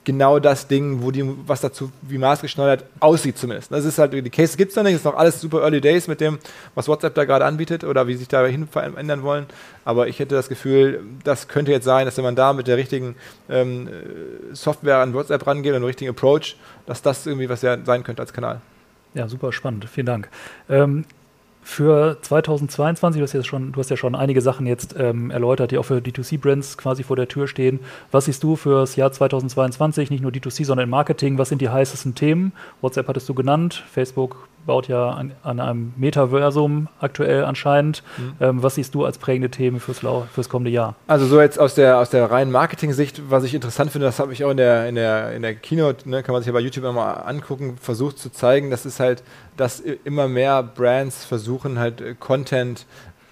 genau 0.06 0.38
das 0.38 0.68
Ding, 0.68 1.02
wo 1.02 1.10
die, 1.10 1.28
was 1.46 1.60
dazu 1.60 1.90
wie 2.02 2.16
maßgeschneidert 2.16 2.84
aussieht 3.00 3.36
zumindest. 3.36 3.72
Das 3.72 3.84
ist 3.84 3.98
halt, 3.98 4.12
die 4.12 4.30
Cases 4.30 4.56
gibt 4.56 4.70
es 4.70 4.76
noch 4.76 4.84
nicht, 4.84 4.94
das 4.94 5.00
ist 5.00 5.04
noch 5.04 5.16
alles 5.16 5.40
super 5.40 5.62
Early 5.62 5.80
Days 5.80 6.06
mit 6.06 6.20
dem, 6.20 6.38
was 6.76 6.86
WhatsApp 6.86 7.14
da 7.16 7.24
gerade 7.24 7.44
anbietet 7.44 7.82
oder 7.82 8.06
wie 8.06 8.14
sich 8.14 8.28
da 8.28 8.46
hin 8.46 8.68
verändern 8.68 9.24
wollen. 9.24 9.46
Aber 9.84 10.06
ich 10.06 10.20
hätte 10.20 10.36
das 10.36 10.48
Gefühl, 10.48 11.02
das 11.24 11.48
könnte 11.48 11.72
jetzt 11.72 11.84
sein, 11.84 12.06
dass 12.06 12.16
wenn 12.16 12.24
man 12.24 12.36
da 12.36 12.52
mit 12.52 12.68
der 12.68 12.76
richtigen 12.76 13.16
ähm, 13.50 13.88
Software 14.52 14.98
an 14.98 15.12
WhatsApp 15.12 15.44
rangeht 15.44 15.72
und 15.72 15.80
den 15.80 15.84
richtigen 15.84 16.10
Approach, 16.10 16.56
dass 16.86 17.02
das 17.02 17.26
irgendwie 17.26 17.48
was 17.48 17.62
ja 17.62 17.76
sein 17.84 18.04
könnte 18.04 18.22
als 18.22 18.32
Kanal. 18.32 18.60
Ja, 19.14 19.26
super 19.26 19.52
spannend. 19.52 19.86
Vielen 19.86 20.06
Dank. 20.06 20.28
Ähm, 20.68 21.04
für 21.66 22.16
2022, 22.22 23.18
du 23.18 23.24
hast, 23.24 23.32
ja 23.32 23.42
schon, 23.42 23.72
du 23.72 23.80
hast 23.80 23.90
ja 23.90 23.96
schon 23.96 24.14
einige 24.14 24.40
Sachen 24.40 24.66
jetzt 24.66 24.94
ähm, 24.96 25.32
erläutert, 25.32 25.72
die 25.72 25.78
auch 25.78 25.82
für 25.82 25.96
D2C-Brands 25.96 26.78
quasi 26.78 27.02
vor 27.02 27.16
der 27.16 27.26
Tür 27.26 27.48
stehen. 27.48 27.80
Was 28.12 28.26
siehst 28.26 28.44
du 28.44 28.54
für 28.54 28.80
das 28.80 28.94
Jahr 28.94 29.10
2022, 29.10 30.10
nicht 30.10 30.22
nur 30.22 30.30
D2C, 30.30 30.64
sondern 30.64 30.84
im 30.84 30.90
Marketing? 30.90 31.38
Was 31.38 31.48
sind 31.48 31.60
die 31.60 31.68
heißesten 31.68 32.14
Themen? 32.14 32.52
WhatsApp 32.82 33.08
hattest 33.08 33.28
du 33.28 33.34
genannt, 33.34 33.82
Facebook 33.90 34.48
baut 34.66 34.88
ja 34.88 35.10
an, 35.10 35.32
an 35.42 35.60
einem 35.60 35.92
Metaversum 35.96 36.88
aktuell 37.00 37.44
anscheinend. 37.44 38.02
Mhm. 38.18 38.32
Ähm, 38.40 38.62
was 38.62 38.74
siehst 38.74 38.94
du 38.94 39.04
als 39.04 39.18
prägende 39.18 39.50
Themen 39.50 39.80
fürs, 39.80 40.00
fürs 40.32 40.48
kommende 40.48 40.70
Jahr? 40.70 40.94
Also 41.06 41.26
so 41.26 41.40
jetzt 41.40 41.58
aus 41.58 41.74
der, 41.74 41.98
aus 41.98 42.10
der 42.10 42.30
reinen 42.30 42.52
Marketing-Sicht, 42.52 43.30
was 43.30 43.44
ich 43.44 43.54
interessant 43.54 43.92
finde, 43.92 44.06
das 44.06 44.18
habe 44.18 44.32
ich 44.32 44.44
auch 44.44 44.50
in 44.50 44.56
der, 44.56 44.88
in 44.88 44.96
der, 44.96 45.32
in 45.32 45.42
der 45.42 45.54
Keynote, 45.54 46.08
ne, 46.08 46.22
kann 46.22 46.32
man 46.32 46.42
sich 46.42 46.48
ja 46.48 46.52
bei 46.52 46.60
YouTube 46.60 46.84
mal 46.92 47.12
angucken, 47.12 47.78
versucht 47.80 48.18
zu 48.18 48.30
zeigen, 48.30 48.70
das 48.70 48.84
ist 48.84 49.00
halt, 49.00 49.22
dass 49.56 49.80
immer 49.80 50.28
mehr 50.28 50.62
Brands 50.62 51.24
versuchen 51.24 51.78
halt 51.78 52.00
äh, 52.00 52.14
Content 52.18 52.86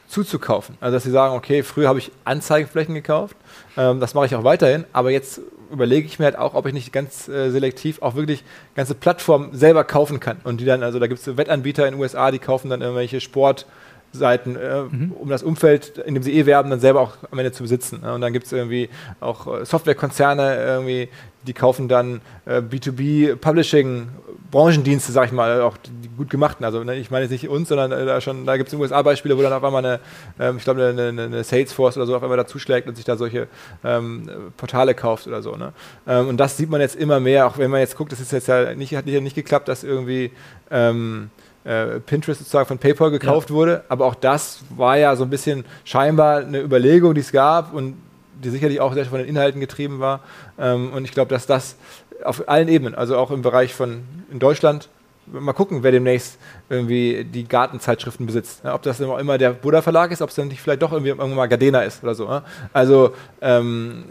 zuzukaufen. 0.08 0.76
Also 0.80 0.96
dass 0.96 1.02
sie 1.02 1.10
sagen, 1.10 1.34
okay, 1.34 1.62
früher 1.62 1.88
habe 1.88 1.98
ich 1.98 2.12
Anzeigeflächen 2.24 2.94
gekauft, 2.94 3.36
ähm, 3.76 4.00
das 4.00 4.14
mache 4.14 4.26
ich 4.26 4.34
auch 4.34 4.44
weiterhin, 4.44 4.84
aber 4.92 5.10
jetzt 5.10 5.40
überlege 5.74 6.06
ich 6.06 6.18
mir 6.18 6.24
halt 6.24 6.38
auch, 6.38 6.54
ob 6.54 6.66
ich 6.66 6.72
nicht 6.72 6.92
ganz 6.92 7.28
äh, 7.28 7.50
selektiv 7.50 8.00
auch 8.00 8.14
wirklich 8.14 8.44
ganze 8.74 8.94
Plattformen 8.94 9.54
selber 9.54 9.84
kaufen 9.84 10.20
kann. 10.20 10.38
Und 10.44 10.60
die 10.60 10.64
dann, 10.64 10.82
also 10.82 10.98
da 10.98 11.06
gibt 11.06 11.20
es 11.20 11.36
Wettanbieter 11.36 11.86
in 11.86 11.94
den 11.94 12.00
USA, 12.00 12.30
die 12.30 12.38
kaufen 12.38 12.70
dann 12.70 12.80
irgendwelche 12.80 13.20
Sportseiten, 13.20 14.56
äh, 14.56 14.82
mhm. 14.82 15.12
um 15.12 15.28
das 15.28 15.42
Umfeld, 15.42 15.98
in 15.98 16.14
dem 16.14 16.22
sie 16.22 16.32
eh 16.32 16.46
werben, 16.46 16.70
dann 16.70 16.80
selber 16.80 17.00
auch 17.00 17.16
am 17.30 17.38
Ende 17.38 17.52
zu 17.52 17.62
besitzen. 17.64 17.98
Und 18.02 18.20
dann 18.22 18.32
gibt 18.32 18.46
es 18.46 18.52
irgendwie 18.52 18.88
auch 19.20 19.60
äh, 19.60 19.64
Softwarekonzerne, 19.66 20.56
irgendwie, 20.56 21.08
die 21.46 21.52
kaufen 21.52 21.88
dann 21.88 22.20
äh, 22.46 22.58
B2B 22.58 23.36
Publishing 23.36 24.08
Branchendienste, 24.50 25.10
sag 25.10 25.26
ich 25.26 25.32
mal, 25.32 25.62
auch 25.62 25.76
die 25.76 26.08
gut 26.16 26.30
gemachten. 26.30 26.64
Also 26.64 26.84
ne, 26.84 26.94
ich 26.94 27.10
meine 27.10 27.24
jetzt 27.24 27.32
nicht 27.32 27.48
uns, 27.48 27.68
sondern 27.68 27.90
äh, 27.92 28.06
da 28.06 28.20
schon, 28.20 28.46
da 28.46 28.56
gibt 28.56 28.68
es 28.68 28.72
in 28.72 28.78
den 28.78 28.82
USA 28.82 29.02
Beispiele, 29.02 29.36
wo 29.36 29.42
dann 29.42 29.52
auf 29.52 29.64
einmal 29.64 29.84
eine, 29.84 30.00
ähm, 30.38 30.58
ich 30.58 30.64
glaube, 30.64 30.86
eine, 30.86 31.08
eine, 31.08 31.44
Salesforce 31.44 31.96
oder 31.96 32.06
so 32.06 32.16
auf 32.16 32.22
einmal 32.22 32.36
da 32.36 32.46
zuschlägt 32.46 32.86
und 32.86 32.94
sich 32.94 33.04
da 33.04 33.16
solche 33.16 33.48
ähm, 33.82 34.30
Portale 34.56 34.94
kauft 34.94 35.26
oder 35.26 35.42
so. 35.42 35.56
Ne? 35.56 35.72
Ähm, 36.06 36.28
und 36.28 36.36
das 36.36 36.56
sieht 36.56 36.70
man 36.70 36.80
jetzt 36.80 36.94
immer 36.94 37.20
mehr, 37.20 37.46
auch 37.46 37.58
wenn 37.58 37.70
man 37.70 37.80
jetzt 37.80 37.96
guckt, 37.96 38.12
das 38.12 38.20
ist 38.20 38.32
jetzt 38.32 38.46
ja 38.46 38.74
nicht, 38.74 38.94
hat 38.94 39.06
nicht, 39.06 39.20
nicht 39.22 39.34
geklappt, 39.34 39.66
dass 39.66 39.82
irgendwie 39.82 40.30
ähm, 40.70 41.30
äh, 41.64 41.98
Pinterest 42.00 42.38
sozusagen 42.38 42.66
von 42.66 42.78
PayPal 42.78 43.10
gekauft 43.10 43.50
ja. 43.50 43.56
wurde, 43.56 43.84
aber 43.88 44.06
auch 44.06 44.14
das 44.14 44.60
war 44.70 44.98
ja 44.98 45.16
so 45.16 45.24
ein 45.24 45.30
bisschen 45.30 45.64
scheinbar 45.84 46.38
eine 46.38 46.60
Überlegung, 46.60 47.14
die 47.14 47.22
es 47.22 47.32
gab 47.32 47.74
und 47.74 47.96
die 48.42 48.50
sicherlich 48.50 48.80
auch 48.80 48.94
sehr 48.94 49.06
von 49.06 49.18
den 49.18 49.28
Inhalten 49.28 49.60
getrieben 49.60 50.00
war. 50.00 50.20
Ähm, 50.58 50.92
und 50.92 51.04
ich 51.04 51.12
glaube, 51.12 51.28
dass 51.28 51.46
das 51.46 51.76
auf 52.24 52.48
allen 52.48 52.68
Ebenen, 52.68 52.94
also 52.94 53.16
auch 53.16 53.30
im 53.30 53.42
Bereich 53.42 53.74
von 53.74 54.02
in 54.30 54.38
Deutschland, 54.38 54.88
mal 55.26 55.52
gucken, 55.52 55.82
wer 55.82 55.92
demnächst 55.92 56.38
irgendwie 56.68 57.24
die 57.24 57.44
Gartenzeitschriften 57.44 58.26
besitzt. 58.26 58.62
Ja, 58.64 58.74
ob 58.74 58.82
das 58.82 59.00
immer 59.00 59.38
der 59.38 59.50
Buddha 59.50 59.82
Verlag 59.82 60.10
ist, 60.10 60.22
ob 60.22 60.30
es 60.30 60.36
dann 60.36 60.48
nicht 60.48 60.60
vielleicht 60.60 60.82
doch 60.82 60.92
irgendwie 60.92 61.10
irgendwann 61.10 61.34
mal 61.34 61.46
Gardena 61.46 61.82
ist 61.82 62.02
oder 62.02 62.14
so. 62.14 62.26
Ja? 62.26 62.44
Also 62.72 63.14
ähm, 63.40 64.04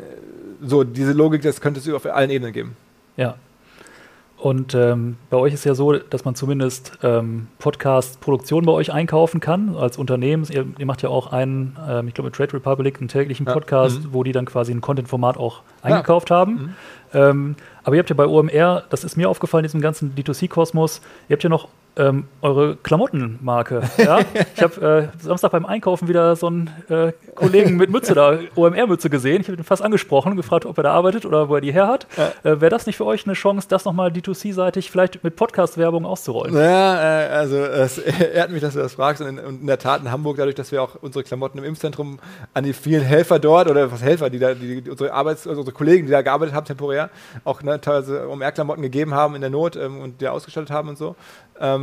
so 0.62 0.84
diese 0.84 1.12
Logik, 1.12 1.42
das 1.42 1.62
könnte 1.62 1.80
es 1.80 1.90
auf 1.94 2.06
allen 2.06 2.30
Ebenen 2.30 2.54
geben. 2.54 2.76
Ja, 3.16 3.36
und 4.44 4.76
ähm, 4.76 5.16
bei 5.30 5.38
euch 5.38 5.54
ist 5.54 5.64
ja 5.64 5.74
so, 5.74 5.94
dass 5.94 6.26
man 6.26 6.36
zumindest 6.36 7.00
ähm, 7.02 7.48
Podcast-Produktion 7.60 8.66
bei 8.66 8.74
euch 8.74 8.92
einkaufen 8.92 9.40
kann 9.40 9.74
als 9.74 9.98
Unternehmen. 9.98 10.46
Ihr, 10.52 10.66
ihr 10.78 10.86
macht 10.86 11.02
ja 11.02 11.08
auch 11.08 11.32
einen, 11.32 11.78
ähm, 11.88 12.10
ich 12.10 12.14
glaube, 12.14 12.30
Trade 12.30 12.56
Republic, 12.56 13.00
einen 13.00 13.08
täglichen 13.08 13.46
Podcast, 13.46 14.00
ja. 14.02 14.08
mhm. 14.10 14.14
wo 14.14 14.22
die 14.22 14.34
dann 14.34 14.44
quasi 14.44 14.74
ein 14.74 14.82
Content-Format 14.82 15.38
auch 15.38 15.62
eingekauft 15.82 16.30
ja. 16.30 16.36
haben. 16.36 16.52
Mhm. 16.52 16.70
Ähm, 17.14 17.56
aber 17.86 17.96
ihr 17.96 18.00
habt 18.00 18.10
ja 18.10 18.18
bei 18.18 18.28
OMR, 18.28 18.84
das 18.90 19.06
ist 19.06 19.16
mir 19.16 19.30
aufgefallen 19.30 19.64
in 19.64 19.70
diesem 19.70 19.80
ganzen 19.80 20.14
D2C-Kosmos, 20.14 21.00
ihr 21.30 21.36
habt 21.36 21.44
ja 21.44 21.50
noch 21.50 21.70
ähm, 21.96 22.26
eure 22.42 22.76
Klamottenmarke. 22.78 23.82
Ja? 23.98 24.20
ich 24.56 24.62
habe 24.62 25.12
äh, 25.20 25.24
Samstag 25.24 25.52
beim 25.52 25.66
Einkaufen 25.66 26.08
wieder 26.08 26.36
so 26.36 26.48
einen 26.48 26.70
äh, 26.90 27.12
Kollegen 27.36 27.78
mit 27.78 27.90
Mütze 27.92 28.16
da, 28.16 28.40
OMR-Mütze 28.56 29.10
gesehen. 29.10 29.42
Ich 29.42 29.48
habe 29.48 29.58
ihn 29.58 29.64
fast 29.64 29.82
angesprochen, 29.82 30.36
gefragt, 30.36 30.66
ob 30.66 30.78
er 30.78 30.84
da 30.84 30.92
arbeitet 30.92 31.26
oder 31.26 31.50
wo 31.50 31.56
er 31.56 31.62
die 31.62 31.72
her 31.72 31.88
hat. 31.88 32.08
Ja. 32.18 32.52
Äh, 32.52 32.62
Wäre 32.62 32.70
das 32.70 32.86
nicht 32.86 32.98
für 32.98 33.06
euch 33.06 33.26
eine 33.26 33.34
Chance, 33.34 33.68
das 33.70 33.86
nochmal 33.86 34.10
D2C-seitig 34.10 34.90
vielleicht 34.90 35.24
mit 35.24 35.36
Podcast-Werbung 35.36 36.06
auszurollen? 36.06 36.56
Ja, 36.56 37.26
äh, 37.26 37.30
also 37.30 37.58
es 37.58 37.98
ehrt 38.34 38.52
mich, 38.52 38.62
dass 38.62 38.74
du 38.74 38.80
das 38.80 38.94
fragst. 38.94 39.22
Und 39.22 39.28
in, 39.28 39.40
und 39.40 39.62
in, 39.62 39.68
der 39.68 39.78
Tat 39.78 40.02
in 40.02 40.12
Hamburg, 40.12 40.38
dadurch, 40.38 40.56
dass 40.56 40.72
wir 40.72 40.82
auch 40.82 40.96
unsere 41.02 41.24
Klamotten 41.24 41.60
im 41.60 41.64
Impfzentrum 41.64 42.20
an 42.54 42.64
die 42.64 42.74
vielen 42.74 43.04
Helfer 43.04 43.38
dort 43.40 43.70
oder 43.70 43.92
was 43.92 44.02
Helfer, 44.02 44.30
die 44.30 44.40
da, 44.40 44.56
die, 44.56 44.82
die 44.82 44.90
unsere 44.90 45.14
Arbeits-, 45.14 45.48
also 45.48 45.62
unsere 45.62 45.76
Kollegen, 45.76 46.08
die 46.08 46.12
da 46.12 46.22
gearbeitet 46.22 46.56
haben, 46.56 46.66
temporär, 46.66 47.12
auch 47.44 47.62
ne, 47.62 47.80
teilweise 47.80 48.28
OMR-Klamotten 48.30 48.82
gegeben 48.82 49.14
haben 49.14 49.36
in 49.36 49.42
der 49.42 49.50
Not 49.52 49.76
ähm, 49.76 50.00
und 50.00 50.22
die 50.22 50.28
ausgestattet 50.28 50.72
haben 50.72 50.90
und 50.90 50.98
so 50.98 51.16
ähm, 51.60 51.83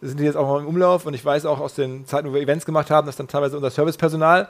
sind 0.00 0.20
die 0.20 0.24
jetzt 0.24 0.36
auch 0.36 0.46
noch 0.46 0.58
im 0.60 0.66
Umlauf 0.66 1.06
und 1.06 1.14
ich 1.14 1.24
weiß 1.24 1.46
auch 1.46 1.60
aus 1.60 1.74
den 1.74 2.06
Zeiten, 2.06 2.28
wo 2.28 2.34
wir 2.34 2.40
Events 2.40 2.66
gemacht 2.66 2.90
haben, 2.90 3.06
dass 3.06 3.16
dann 3.16 3.28
teilweise 3.28 3.56
unser 3.56 3.70
Servicepersonal, 3.70 4.48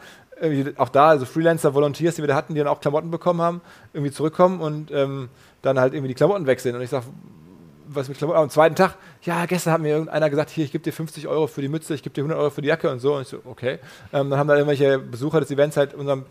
auch 0.76 0.88
da, 0.88 1.08
also 1.08 1.26
Freelancer, 1.26 1.74
Volunteers, 1.74 2.14
die 2.14 2.22
wir 2.22 2.28
da 2.28 2.34
hatten, 2.34 2.54
die 2.54 2.60
dann 2.60 2.68
auch 2.68 2.80
Klamotten 2.80 3.10
bekommen 3.10 3.42
haben, 3.42 3.60
irgendwie 3.92 4.12
zurückkommen 4.12 4.60
und 4.60 4.90
ähm, 4.90 5.28
dann 5.62 5.78
halt 5.78 5.92
irgendwie 5.92 6.08
die 6.08 6.14
Klamotten 6.14 6.46
wechseln. 6.46 6.74
Und 6.74 6.82
ich 6.82 6.90
sage, 6.90 7.06
was 7.88 8.08
mit 8.08 8.18
Klamotten? 8.18 8.40
Am 8.40 8.50
zweiten 8.50 8.74
Tag, 8.74 8.96
ja, 9.22 9.44
gestern 9.46 9.72
hat 9.72 9.80
mir 9.80 9.88
irgendeiner 9.88 10.30
gesagt, 10.30 10.50
hier, 10.50 10.64
ich 10.64 10.72
gebe 10.72 10.82
dir 10.82 10.92
50 10.92 11.28
Euro 11.28 11.46
für 11.46 11.60
die 11.60 11.68
Mütze, 11.68 11.94
ich 11.94 12.02
gebe 12.02 12.14
dir 12.14 12.22
100 12.22 12.38
Euro 12.38 12.50
für 12.50 12.62
die 12.62 12.68
Jacke 12.68 12.90
und 12.90 13.00
so. 13.00 13.16
Und 13.16 13.22
ich 13.22 13.28
so, 13.28 13.38
okay. 13.44 13.78
Ähm, 14.12 14.30
dann 14.30 14.38
haben 14.38 14.48
da 14.48 14.54
irgendwelche 14.54 14.98
Besucher 14.98 15.40
des 15.40 15.50
Events 15.50 15.76
halt 15.76 15.94
unserem 15.94 16.24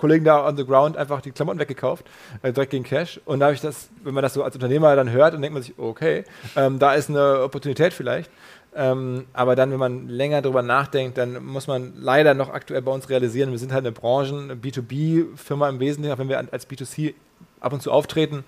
Kollegen 0.00 0.24
da 0.24 0.46
on 0.46 0.56
the 0.56 0.64
ground 0.64 0.96
einfach 0.96 1.20
die 1.20 1.30
Klamotten 1.30 1.60
weggekauft, 1.60 2.06
äh, 2.42 2.52
direkt 2.52 2.70
gegen 2.70 2.84
Cash. 2.84 3.20
Und 3.24 3.40
da 3.40 3.46
habe 3.46 3.54
ich 3.54 3.60
das, 3.60 3.90
wenn 4.02 4.14
man 4.14 4.22
das 4.22 4.34
so 4.34 4.42
als 4.42 4.54
Unternehmer 4.54 4.96
dann 4.96 5.10
hört, 5.10 5.34
dann 5.34 5.42
denkt 5.42 5.54
man 5.54 5.62
sich, 5.62 5.74
okay, 5.78 6.24
ähm, 6.56 6.78
da 6.78 6.94
ist 6.94 7.10
eine 7.10 7.42
Opportunität 7.42 7.92
vielleicht. 7.92 8.30
Ähm, 8.74 9.26
aber 9.32 9.56
dann, 9.56 9.72
wenn 9.72 9.78
man 9.78 10.08
länger 10.08 10.42
darüber 10.42 10.62
nachdenkt, 10.62 11.18
dann 11.18 11.44
muss 11.44 11.66
man 11.66 11.92
leider 11.96 12.34
noch 12.34 12.50
aktuell 12.50 12.82
bei 12.82 12.92
uns 12.92 13.08
realisieren, 13.08 13.50
wir 13.50 13.58
sind 13.58 13.72
halt 13.72 13.84
eine 13.84 13.92
Branchen, 13.92 14.44
eine 14.44 14.54
B2B-Firma 14.54 15.68
im 15.68 15.80
Wesentlichen, 15.80 16.14
auch 16.14 16.18
wenn 16.18 16.28
wir 16.28 16.38
als 16.38 16.68
B2C 16.68 17.14
ab 17.58 17.72
und 17.72 17.82
zu 17.82 17.90
auftreten. 17.90 18.44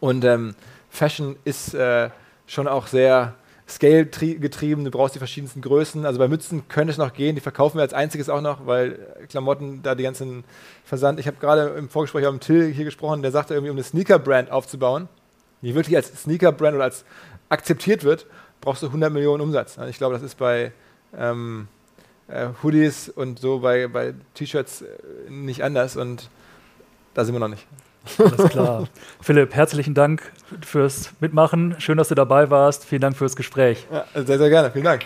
Und 0.00 0.24
ähm, 0.24 0.54
Fashion 0.90 1.36
ist 1.44 1.74
äh, 1.74 2.10
schon 2.46 2.68
auch 2.68 2.86
sehr 2.86 3.34
Scale 3.66 4.04
getrieben, 4.04 4.84
du 4.84 4.90
brauchst 4.90 5.14
die 5.14 5.18
verschiedensten 5.18 5.62
Größen. 5.62 6.04
Also 6.04 6.18
bei 6.18 6.28
Mützen 6.28 6.68
könnte 6.68 6.90
es 6.90 6.98
noch 6.98 7.14
gehen, 7.14 7.34
die 7.34 7.40
verkaufen 7.40 7.78
wir 7.78 7.82
als 7.82 7.94
einziges 7.94 8.28
auch 8.28 8.42
noch, 8.42 8.66
weil 8.66 8.98
Klamotten 9.28 9.82
da 9.82 9.94
die 9.94 10.02
ganzen 10.02 10.44
Versand. 10.84 11.18
Ich 11.18 11.26
habe 11.26 11.38
gerade 11.38 11.68
im 11.78 11.88
Vorgespräch 11.88 12.30
mit 12.30 12.42
Till 12.42 12.72
hier 12.72 12.84
gesprochen, 12.84 13.22
der 13.22 13.30
sagte 13.30 13.54
irgendwie, 13.54 13.70
um 13.70 13.76
eine 13.76 13.84
Sneaker-Brand 13.84 14.50
aufzubauen, 14.50 15.08
die 15.62 15.74
wirklich 15.74 15.96
als 15.96 16.08
Sneaker-Brand 16.22 16.74
oder 16.74 16.84
als 16.84 17.06
akzeptiert 17.48 18.04
wird, 18.04 18.26
brauchst 18.60 18.82
du 18.82 18.86
100 18.86 19.10
Millionen 19.10 19.40
Umsatz. 19.40 19.78
Ich 19.88 19.96
glaube, 19.96 20.14
das 20.14 20.22
ist 20.22 20.36
bei 20.36 20.72
ähm, 21.16 21.68
äh, 22.28 22.48
Hoodies 22.62 23.08
und 23.08 23.38
so 23.38 23.60
bei, 23.60 23.88
bei 23.88 24.14
T-Shirts 24.34 24.82
äh, 24.82 25.30
nicht 25.30 25.64
anders 25.64 25.96
und 25.96 26.28
da 27.14 27.24
sind 27.24 27.34
wir 27.34 27.40
noch 27.40 27.48
nicht. 27.48 27.66
Alles 28.18 28.50
klar. 28.50 28.88
Philipp, 29.20 29.54
herzlichen 29.54 29.94
Dank 29.94 30.32
fürs 30.64 31.10
Mitmachen. 31.20 31.76
Schön, 31.78 31.98
dass 31.98 32.08
du 32.08 32.14
dabei 32.14 32.50
warst. 32.50 32.84
Vielen 32.84 33.00
Dank 33.00 33.16
fürs 33.16 33.36
Gespräch. 33.36 33.86
Ja, 33.90 34.04
sehr, 34.22 34.38
sehr 34.38 34.50
gerne. 34.50 34.70
Vielen 34.70 34.84
Dank. 34.84 35.02